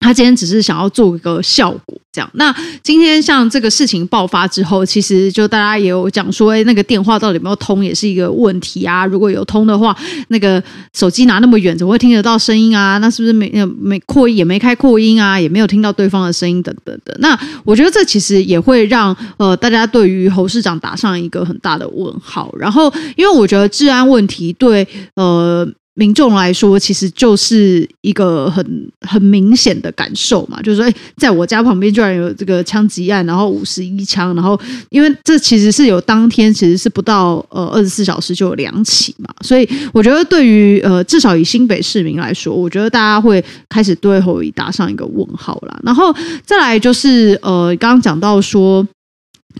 [0.04, 2.30] 他今天只是想要做一个效果，这样。
[2.34, 9.06] 那今天像这个事情爆发之后，其实就大家也有讲说，哎，那个电话到底有没有通，也是一个问题啊。
[9.06, 9.96] 如果有通的话，
[10.28, 12.98] 那个手机拿那么远，怎么会听得到声音啊？
[12.98, 13.50] 那是不是没
[13.80, 15.40] 没扩音，也没开扩音啊？
[15.40, 17.16] 也没有听到对方的声音等等的。
[17.20, 17.34] 那
[17.64, 22.54] 我觉得这其实也会让呃大家对于侯市长打上一个很大的问号。
[22.58, 25.66] 然后，因为我觉得治安问题对呃。
[25.96, 45.78] 民众来说，其实就是一个很很明显的感受嘛，就是说，哎，在我家旁边居然有这个枪击案，然后五十一枪，然后因为这其实是有当天其实是不到呃二十四小时就有两起嘛，所以我觉得对于呃至少以新北市民来说，我觉得大家会开始对侯友宜打上一个问号啦。
[45.84, 46.12] 然后
[46.44, 48.84] 再来就是呃刚刚讲到说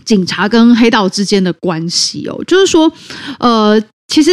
[0.03, 2.91] 警察跟黑道之间的关系哦，就是说
[3.39, 4.31] 呃其实。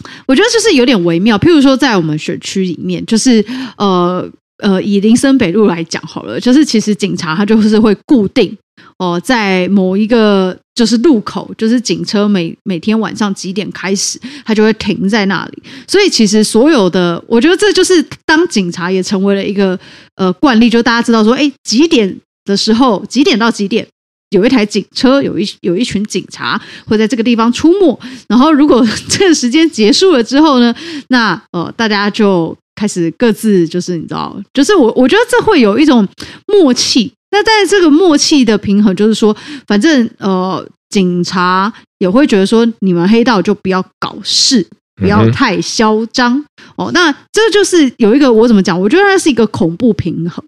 [0.26, 3.44] 我觉得就是有点微妙，譬如说在我们学区里面，就是
[3.76, 4.28] 呃
[4.58, 8.56] 呃，以林森北路来讲好了，就是其实警察他就是会固定
[8.98, 15.62] 哦、在某一个就是路口，就是警车每每天晚上几点开始，他就会停在那里。
[15.88, 19.78] 所以其实所有的，我觉得这就是当警察也成为了一个
[20.14, 23.86] 呃惯例，就大家知道说，哎，几点的时候，几点到几点。
[24.32, 28.00] 有一台警车，有一有一群警察会在这个地方出没。
[28.28, 30.74] 然后，如果 这个时间结束了之后呢，
[31.08, 36.08] 那呃，大家就开始各自就是你知道，就是我我觉得这会有一种
[36.46, 37.12] 默契。
[37.30, 44.66] 那在这个默契的平衡，就是说，反正呃，警察也会觉得说，你们黑道就不要搞事，
[44.96, 46.44] 不要太嚣张
[46.76, 46.90] 哦。
[46.92, 48.80] 那这就是有一个我怎么讲？
[48.80, 50.42] 我觉得它是一个恐怖平衡，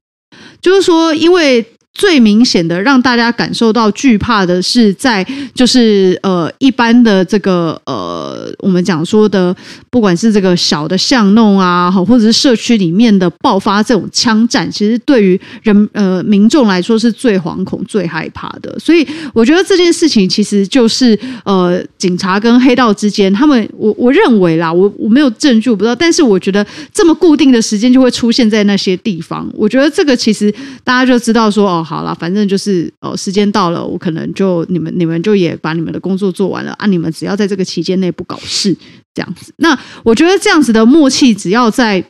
[0.63, 1.65] 就是说，因为。
[1.95, 5.25] 最明显的让大家感受到惧怕的是，在
[5.55, 9.55] 就是呃一般的这个呃我们讲说的，
[9.91, 18.77] 不管是这个小的巷弄啊，或者是社区里面的爆发这种枪战，其实对于人呃民众来说是最惶恐、最害怕的。
[18.81, 31.84] 所以我觉得这件事情其实就是呃警察跟黑道之间，他们我我认为啦，我我没有证据我不知道，但是我觉得这么固定的时间就会出现在那些地方，我觉得这个其实大家就知道说哦。
[31.85, 38.75] 好了，反正就是呃，时间到了，我可能就你们你们就也把你们的工作做完了啊，你们只要在这个期间内不搞事，
[39.15, 39.53] 这样子。
[39.59, 42.03] 那我觉得这样子的默契，只要在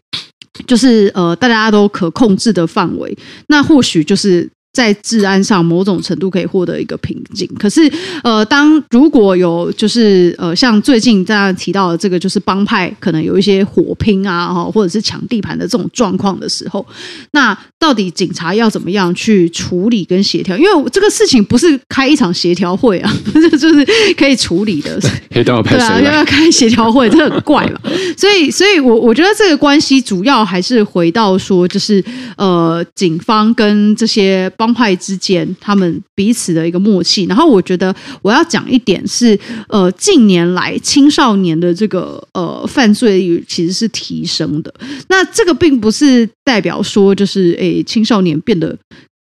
[0.66, 3.18] 就是呃大家都可控制的范围，
[3.48, 4.48] 那或许就是。
[4.74, 7.88] 在治安上某种程度可以获得一个平静，可是
[8.24, 16.84] 呃，当如果有就是呃，像最近大家提到的这个，就是帮派可能有一些火拼啊，哈，或者是抢地盘的这种状况的时候，
[17.30, 20.58] 那到底警察要怎么样去处理跟协调？
[20.58, 25.00] 因为这个事情不是开一场协调会啊， 这就是可以处理的。
[25.30, 27.80] 黑道派对啊，要要开协调会，这很怪嘛。
[28.18, 32.04] 所以，所以我我觉得这个关系主要还是回到说，就是
[32.36, 34.50] 呃，警方跟这些。
[34.63, 37.24] 帮派之间，他们彼此的一个默契。
[37.24, 39.38] 然后，我觉得我要讲一点是，
[39.68, 44.72] 呃，近年来青少年的这个呃犯罪率其实是提升的。
[45.08, 48.76] 那这个并不是代表说就是诶青少年变得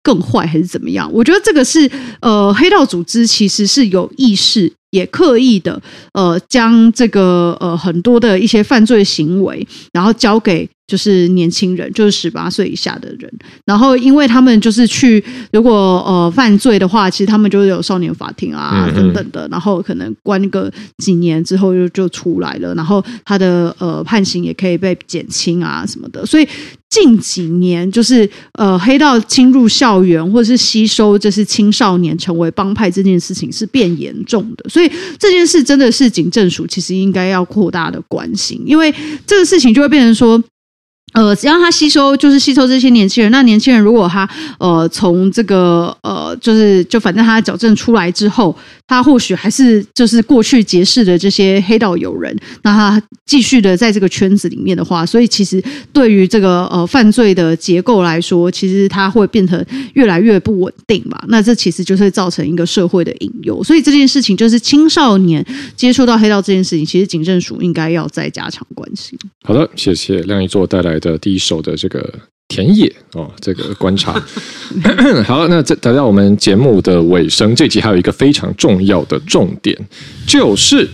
[0.03, 1.11] 更坏还是怎么样。
[1.13, 5.81] 我觉得这个是呃黑道组织其实是有意识也刻意的
[6.13, 10.69] 呃将这个呃很多的一些犯罪行为，然后交给。
[10.91, 13.33] 就是年轻人，就是十八岁以下的人，
[13.65, 15.23] 然后因为他们就是去，
[15.53, 15.73] 如果
[16.05, 18.97] 呃犯罪的话，其实他们就有少年法庭啊嗯嗯。
[18.97, 20.69] 等等的，然后可能关个
[20.99, 26.49] 几年之后就就出来了，然后他的呃判刑也可以被减轻啊什么的，所以
[26.89, 38.93] 近几年就是呃黑道侵入校园或者是吸收这是青少年成为帮派这件事情是变严重的，所以这件事真的是警政署其实应该要扩大的关心，因为
[39.27, 40.43] 这个事情就会变成说。
[41.13, 43.31] 呃，只要他吸收，就是吸收这些年轻人。
[43.33, 48.57] 那年轻人如果他呃从这个呃，就是就反正他矫正出来之后，
[48.87, 61.21] 他或许还是就是过去结识的这些黑道友人，那他继续的在这个圈子里面的话，所以其实对于这个呃犯罪的结构来说，其实它会变成越来越不稳定嘛。
[61.29, 63.63] 那这其实就是造成一个社会的隐忧。
[63.65, 65.45] 所以这件事情就是青少年
[65.75, 69.19] 接触到黑道这件事情，其实警政署应该要再加强关心。
[69.43, 72.13] 好的，谢谢亮一座带来的第一手的这个
[72.47, 74.13] 田野哦，这个观察。
[75.27, 79.77] 好，那这来到我们节目的尾声，这集还有一个非常重要的重点，
[80.27, 80.89] 就是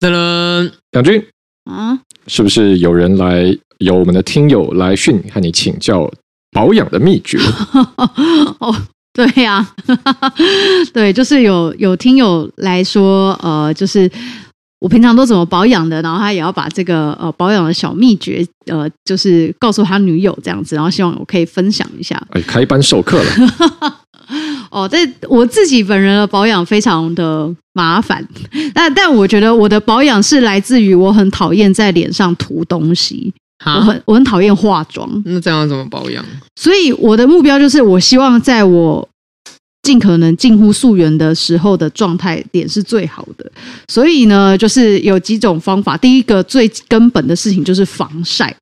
[0.00, 1.24] 噔噔，两军
[1.64, 6.12] 啊，是不是有人来有我们的听友来讯和你请教
[6.50, 7.38] 保养的秘诀？
[8.60, 8.74] 哦，
[9.12, 9.56] 对呀、
[9.86, 10.34] 啊，
[10.92, 14.10] 对，就是有有听友来说，呃，就是。
[14.82, 16.02] 我平常都怎么保养的？
[16.02, 22.20] 然后他也要把这个呃保养的小秘诀，呃，就是告诉他女友这样子，然后希望我可以分享一下。
[22.30, 23.30] 哎，开班授课了。
[24.72, 28.26] 哦，这我自己本人的保养非常的麻烦，
[28.74, 33.32] 但但我觉得我的保养是来自于我很讨厌在脸上涂东西，
[33.64, 35.08] 我很我很讨厌化妆。
[35.24, 36.24] 那这样怎么保养？
[36.56, 39.08] 所以我的目标就是，我希望在我
[39.82, 43.50] 尽可能近乎溯源的时候的状态，点是最好的。
[43.88, 45.96] 所以呢，就是有几种方法。
[45.96, 48.54] 第一个最根本的事情就是防晒。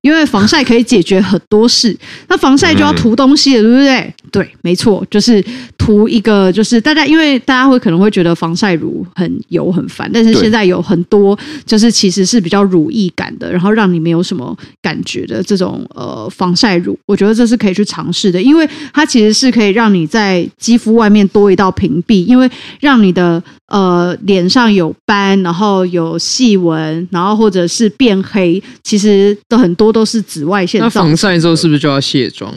[0.00, 1.96] 因为防晒可以解决很多事，
[2.28, 4.14] 那防晒就要涂东西了，对不对？
[4.30, 5.44] 对，没错，就是
[5.76, 22.50] 涂一个，就是大家因为大家会可能会觉得防晒乳很油很烦，但是现在有很多就是其实是比较乳液感的，然后让你没有什么感觉的这种呃防晒乳，我觉得这是可以去尝试的，因为它其实是可以让你在肌肤外面多一道屏蔽，因为
[22.80, 30.80] 让你的呃脸上有斑，然后有细纹，然后或者是变黑，其实都很多都是紫外线。
[30.80, 32.52] 那防晒之后是不是就要卸妆？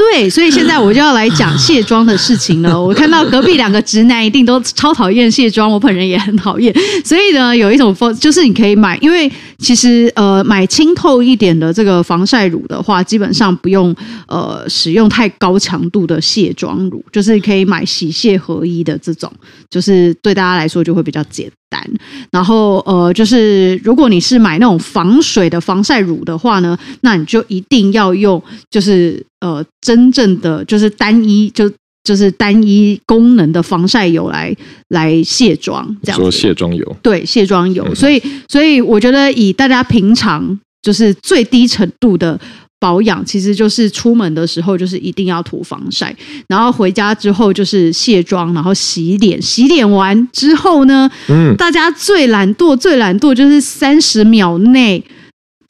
[0.00, 2.72] 对，所以现在我就要来讲卸妆的事情了。
[2.82, 6.74] 我看到隔壁两个直男一定都超讨厌卸妆，我本人也很讨厌。
[7.04, 13.94] 所以呢，有一种方就是你可以买，因为其实呃买清透一点的这个防晒乳的话，基本上不用
[14.26, 19.30] 呃使用太高强度的卸妆乳，就是可以买洗卸合一的这种，
[19.68, 21.82] 就是对大家来说就会比较简单。
[22.30, 29.24] 然后呃，就是如果你是买那种防水的防晒乳的话呢，那你就一定要用就是。
[29.40, 31.66] 呃，真正的就是单一，就
[32.04, 34.54] 就是单一功能的防晒油来
[34.88, 36.24] 来卸妆，这样子。
[36.24, 37.82] 说卸妆油，对，卸妆油。
[37.88, 42.38] 嗯、所以，所以我觉得以大家平常就是最低程度的
[42.80, 46.12] 保养，其实就是出门的时候就是一定要涂防晒，
[46.48, 49.40] 然后回家之后就是卸妆，然后洗脸。
[49.40, 55.04] 洗脸完之后呢，嗯，大家最懒惰、最懒惰就是三十秒内。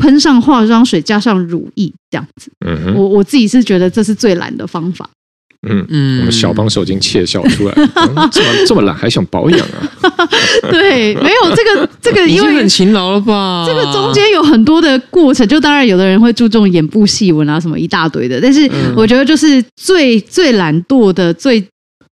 [0.02, 2.50] 喷上化妆水，加上乳液，这样子。
[2.64, 5.06] 嗯哼，我我自己是觉得这是最懒的方法。
[5.68, 10.28] 嗯嗯，我们小帮手已经窃笑出来了， 嗯、这么这么懒还想保养啊？
[10.70, 13.64] 对，没有这个这个，因为很勤劳了吧？
[13.68, 18.40] 这个中间有很多的过程，就当然有的人会注重眼部细纹啊，什么一大堆的。
[18.40, 21.62] 但是我觉得就是最最懒惰的最。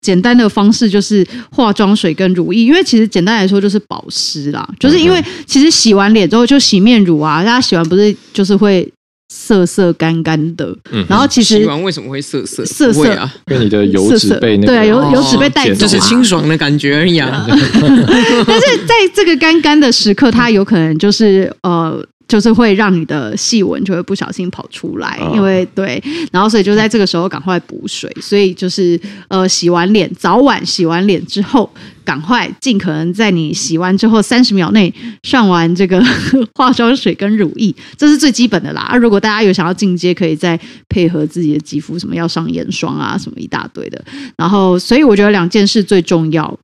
[0.00, 8.88] 简单的方式就是化妆水跟乳液，因为其实简单来说就是保湿啦，就是因为其实洗完脸之后就洗面乳啊，大家洗完不是就是会
[9.28, 13.32] 涩涩干干的，嗯，然后其实洗完为什么会涩涩涩涩啊？
[13.48, 17.44] 因为你的油脂被那个对油油脂被带走，就是清爽的感觉而已啊。
[17.48, 22.02] 但是在这个干干的时刻，它有可能就是呃。
[22.28, 26.00] 就是会让你的细纹就会不小心跑出来，因为对，
[26.30, 31.68] 然后所以就在这个时候赶快补水，所以就是呃洗完脸，早晚洗完脸之后，
[32.04, 36.04] 赶快尽可能在你洗完之后三十秒内上完这个
[36.54, 38.82] 化妆水跟乳液，这是最基本的啦。
[38.82, 40.60] 啊，如果大家有想要进阶，可以再
[40.90, 44.04] 配合自己的肌肤，什么要上眼霜啊，什么一大堆的。
[44.36, 46.58] 然后，所以我觉得两件事最重要，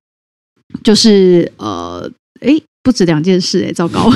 [0.83, 2.11] 就是呃，
[2.43, 2.63] 诶。
[2.85, 4.13] 不止两件事哎、欸，糟糕！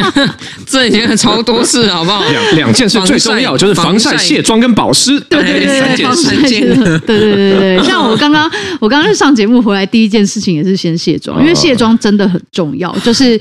[0.66, 2.24] 这已经超多事，好不好？
[2.30, 5.20] 两两件事最重要就是防晒、卸妆跟保湿。
[5.28, 6.98] 对对对，三件事。
[7.00, 8.50] 对对对对，像我刚刚
[8.80, 12.90] 我刚刚上节目回来，第一件事情也是先卸妆，因为卸妆真的很重要。
[13.00, 13.38] 就是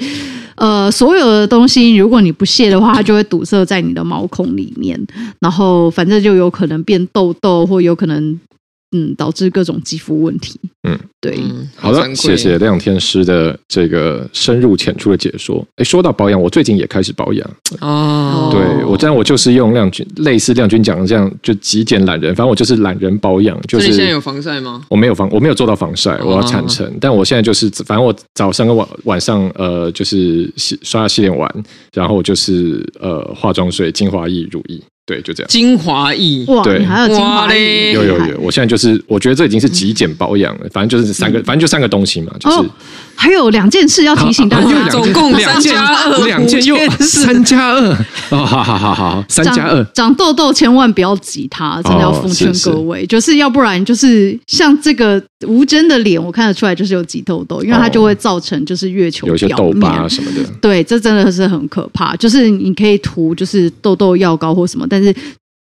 [0.55, 4.99] 呃，所有的东西，如果你不卸的话，它就会堵塞在你的毛孔里面，
[5.39, 8.37] 然后反正就有可能变痘痘，或有可能。
[8.95, 10.57] 嗯，导致各种肌肤问题。
[10.87, 11.37] 嗯，对。
[11.37, 15.65] 嗯、好的，谢谢亮天师的这个深入浅出的解说。
[15.75, 17.49] 哎，说到保养，我最近也开始保养。
[17.81, 22.33] 哦，对，我这样我就是用亮君类似亮君讲的这样，就极简懒人。
[22.33, 23.59] 反正我就是懒人保养。
[23.67, 24.85] 就是你现在有防晒吗？
[24.89, 26.87] 我没有防，我没有做到防晒，我要坦诚。
[26.87, 34.79] 哦、但我现在就是，反正我早上跟晚晚上，呃，就是洗刷牙、洗脸完，然后就是呃化妆水、精华液、乳液。
[35.05, 35.47] 对，就这样。
[35.49, 38.39] 精华液，哇，对，还有精华液，有有有。
[38.39, 40.67] 我现在就是，我觉得这已经是极简保养了。
[40.71, 42.57] 反正就是三个，反正就三个东西嘛，就是。
[43.15, 47.89] 还有两件事要提醒大家，总共两加二，两件又三加二。
[48.29, 49.83] 哦，好好好好，三加二。
[49.93, 60.43] 长痘痘千万不要挤它，真的要奉劝各位，就是要不然就是像这个吴真的脸，我看得出来就是有挤痘痘，因为它就会造成就是月球有些痘疤什么的。
[60.61, 62.15] 对，这真的是很可怕。
[62.15, 65.15] 就是你可以涂就是痘痘药膏或什么，但是。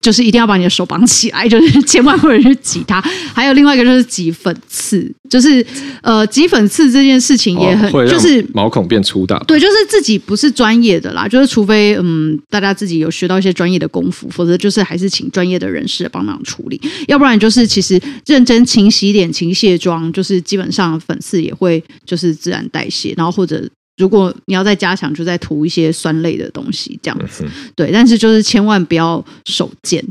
[0.09, 2.99] 就是一定要把你的手绑起来， 就是千万不能去挤它。
[3.35, 5.65] 还有另外一个就是挤粉刺，就是
[6.03, 9.39] 呃挤粉刺这件事情也很，哦、就是毛孔变粗大。
[9.41, 16.81] 对，就是自己不是专业的啦，就是除非嗯大家自己有学到一些专业的功夫，否则就是还是请专业的人士帮忙处理。
[17.07, 23.63] 要不然就是其实认真勤洗脸、勤卸妆，就是基本上粉刺也会就是自然代谢，然后或者。
[23.99, 27.45] 如果你要再加强，就再涂一些酸类的东西，这样子。
[27.75, 30.03] 对，但是就是千万不要手贱，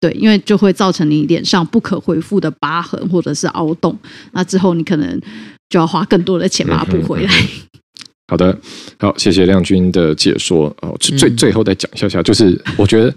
[0.00, 3.98] 对，因为就会造成你脸上不可恢复的疤痕或者是凹洞，
[4.30, 5.20] 那之后你可能
[5.68, 7.30] 就要花更多的钱把它补回来。
[8.28, 8.56] 好的，
[8.98, 10.96] 好，谢谢亮君的解说哦。
[11.00, 13.12] 最最后再讲一下下，就是我觉得，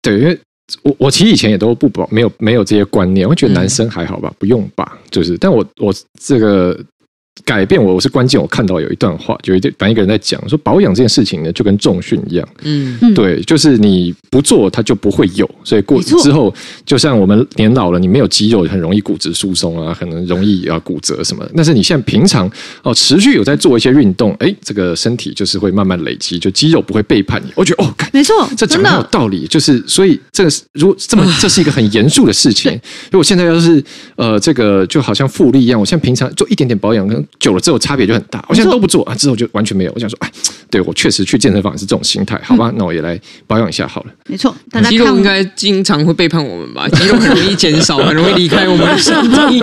[0.00, 0.38] 对，因为
[0.82, 6.78] 我我其实以前也都不保没有没有这些观念，我觉得男生还好吧，不用吧，就是，但我我这个。
[7.44, 8.40] 改变我，我是关键。
[8.40, 15.48] 我看到有一段话，就一反正一个人在讲说，保养这件事情呢，就跟重训一样，嗯，对，就是你不做，它就不会有。
[15.64, 16.54] 所以过之后，
[16.86, 21.44] 就像我们年老了，你没有肌肉，很容易骨质疏松啊，可能容易啊骨折什么。
[21.56, 22.50] 但是你现在平常
[22.82, 27.52] 哦，持续有在做一些运动，哎，这个身体就是会慢慢累积，就肌肉不会背叛你。
[27.56, 29.46] 我觉得哦，没错，这讲的很有道理。
[29.48, 32.72] 就是所以这个如果这么这是一个很严肃的事情。
[33.10, 33.82] 如果现在要是
[34.14, 37.23] 呃这个就好像复利一样，我现在平常做一点点保养跟。
[37.38, 39.92] 久了之后差别就很大，我现在都不做啊，之后就完全没有。
[39.94, 40.30] 我想说，哎，
[40.70, 42.72] 对我确实去健身房也是这种心态，好吧？
[42.76, 44.12] 那我也来保养一下好了。
[44.26, 44.54] 没错，
[44.88, 46.88] 肌肉应该经常会背叛我们吧？
[46.88, 49.14] 肌肉很容易减少，很容易离开我们的身
[49.48, 49.58] 体，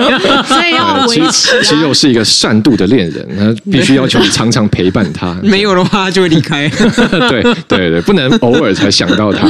[0.45, 1.61] 所以要维持。
[1.63, 6.69] 肌肉是一个善妒的恋人，他必须要求你常常陪伴他，没有的话他就会离开。
[6.69, 9.47] 对对对，不能偶尔才想到他。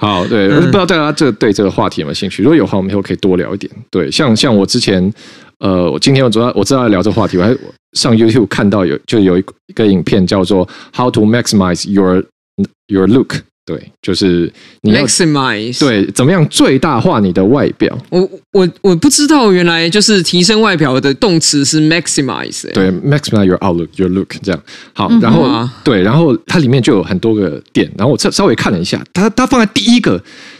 [0.00, 2.42] 好，对，不知道大家这对这个话题有没有兴趣？
[2.42, 3.70] 如果有话，我们以后可以多聊一点。
[3.90, 5.12] 对，像像我之前。
[5.58, 7.56] 呃，我今天我主要我知道要聊这个话题，我还
[7.92, 9.44] 上 YouTube 看到有就有一
[9.74, 12.24] 个影片叫做 How to Maximize Your
[12.86, 13.36] Your Look。
[13.68, 14.50] 对，就是
[14.80, 17.98] 你要 maximize 对，怎么样最大化你的外表？
[18.08, 22.72] 我我我不知道，原来就是提升外表的动词是 maximize、欸。
[22.72, 24.62] 对，maximize your outlook, your look 这样。
[24.94, 30.18] 好，然后、嗯、对，然后它里面就有很多个点，然后我稍稍微看了一下，它它放在第一个，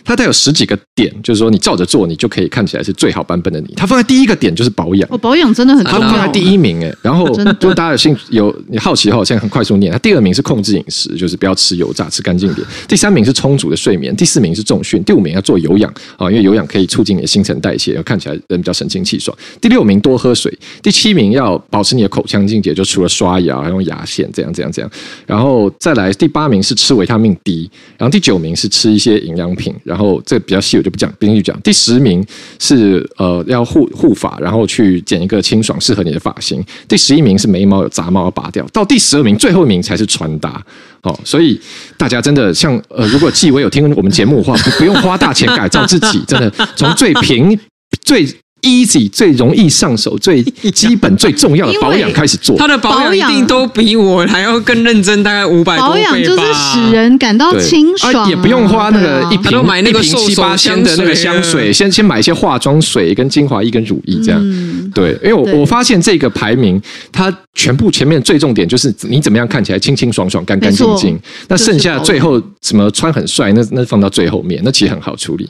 [0.09, 3.75] 它带有十几个点，就是说你照着做，你就可以看起来是最好版本的你。
[3.77, 6.91] 它放在第一个点就是保养，哦，保养真的很重要，它放在第一名哎。
[7.03, 7.27] 然后
[7.61, 9.93] 如果大家有兴趣有你好奇的话，我现在很快速念。
[9.93, 12.67] 它第二名是控制饮食，就是不要吃油炸，吃干净点。
[12.89, 19.37] 第三名是充足的睡眠，第四名是重训，第五名要做有氧啊，因为有氧可以促进你的新陈代谢，要看起来人比较神清气爽。
[19.61, 24.91] 第六名多喝水，第七名要保持你的口腔清洁，就除了刷牙还用牙线这样这样这样。
[25.27, 31.61] 然后再来第八名是吃维他命 D，然后第九名是吃一些营养品，然后然后这个比较细我就不讲，不进去讲。
[31.61, 32.25] 第十名
[32.61, 36.65] 是呃要护护发，然后去剪一个清爽适合你的发型。
[36.87, 40.65] 第十一名是眉毛有杂毛要拔掉，到第十二名最后一名才是穿搭。
[41.03, 41.61] 哦，所以
[41.97, 47.59] 大家真的像呃，如果纪委有听我们节目的话，不用花大钱改造自己，真的从最平
[48.03, 48.25] 最。
[48.63, 50.43] Easy 最容易上手、最
[50.73, 56.11] 基本、最重要的保养开始做，他的保养一定都比我还要更认真，大概五百多倍吧。
[56.11, 64.41] 保养就是使人感到清爽、啊，也不用花那个一瓶买那个七八千的那个香水， 先先买一些化妆水、跟精华液、跟乳液这样。
[64.43, 66.81] 嗯、对，因为我我发现这个排名，
[67.13, 71.19] 它全部前面最重点就是你怎么样看起来清清爽爽、干干净净。
[71.49, 75.49] 那剩下最后什么穿很帅，那那放到最后面，那其实很好处理。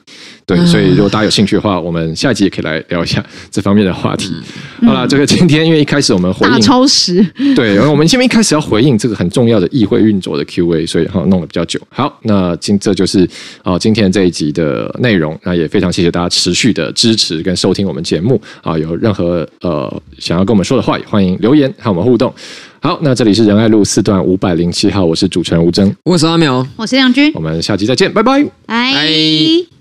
[0.49, 4.33] 对，所以如果大家有兴趣的话，我们下一集也可以来聊一下这方面的话题。
[4.81, 7.23] 好了，这个今天因为一开始我们回应大超时，
[7.55, 11.79] 对，然后我们前面一开始要回应这个很重要的议会运作的 Q&A，所以哈弄了比较久。
[11.91, 13.29] 好，那今这就是
[13.63, 15.39] 啊今天这一集的内容。
[15.43, 22.33] 那也非常谢谢大家持续的支持跟收听我们节目啊，有任何呃想要跟我们说的话，也欢迎留言和我们互动。
[22.81, 29.78] 好，那这里是仁爱路四段五百零七号，我是主持人吴峥，我是阿苗，我是亮君，我们下期再见，拜拜，拜。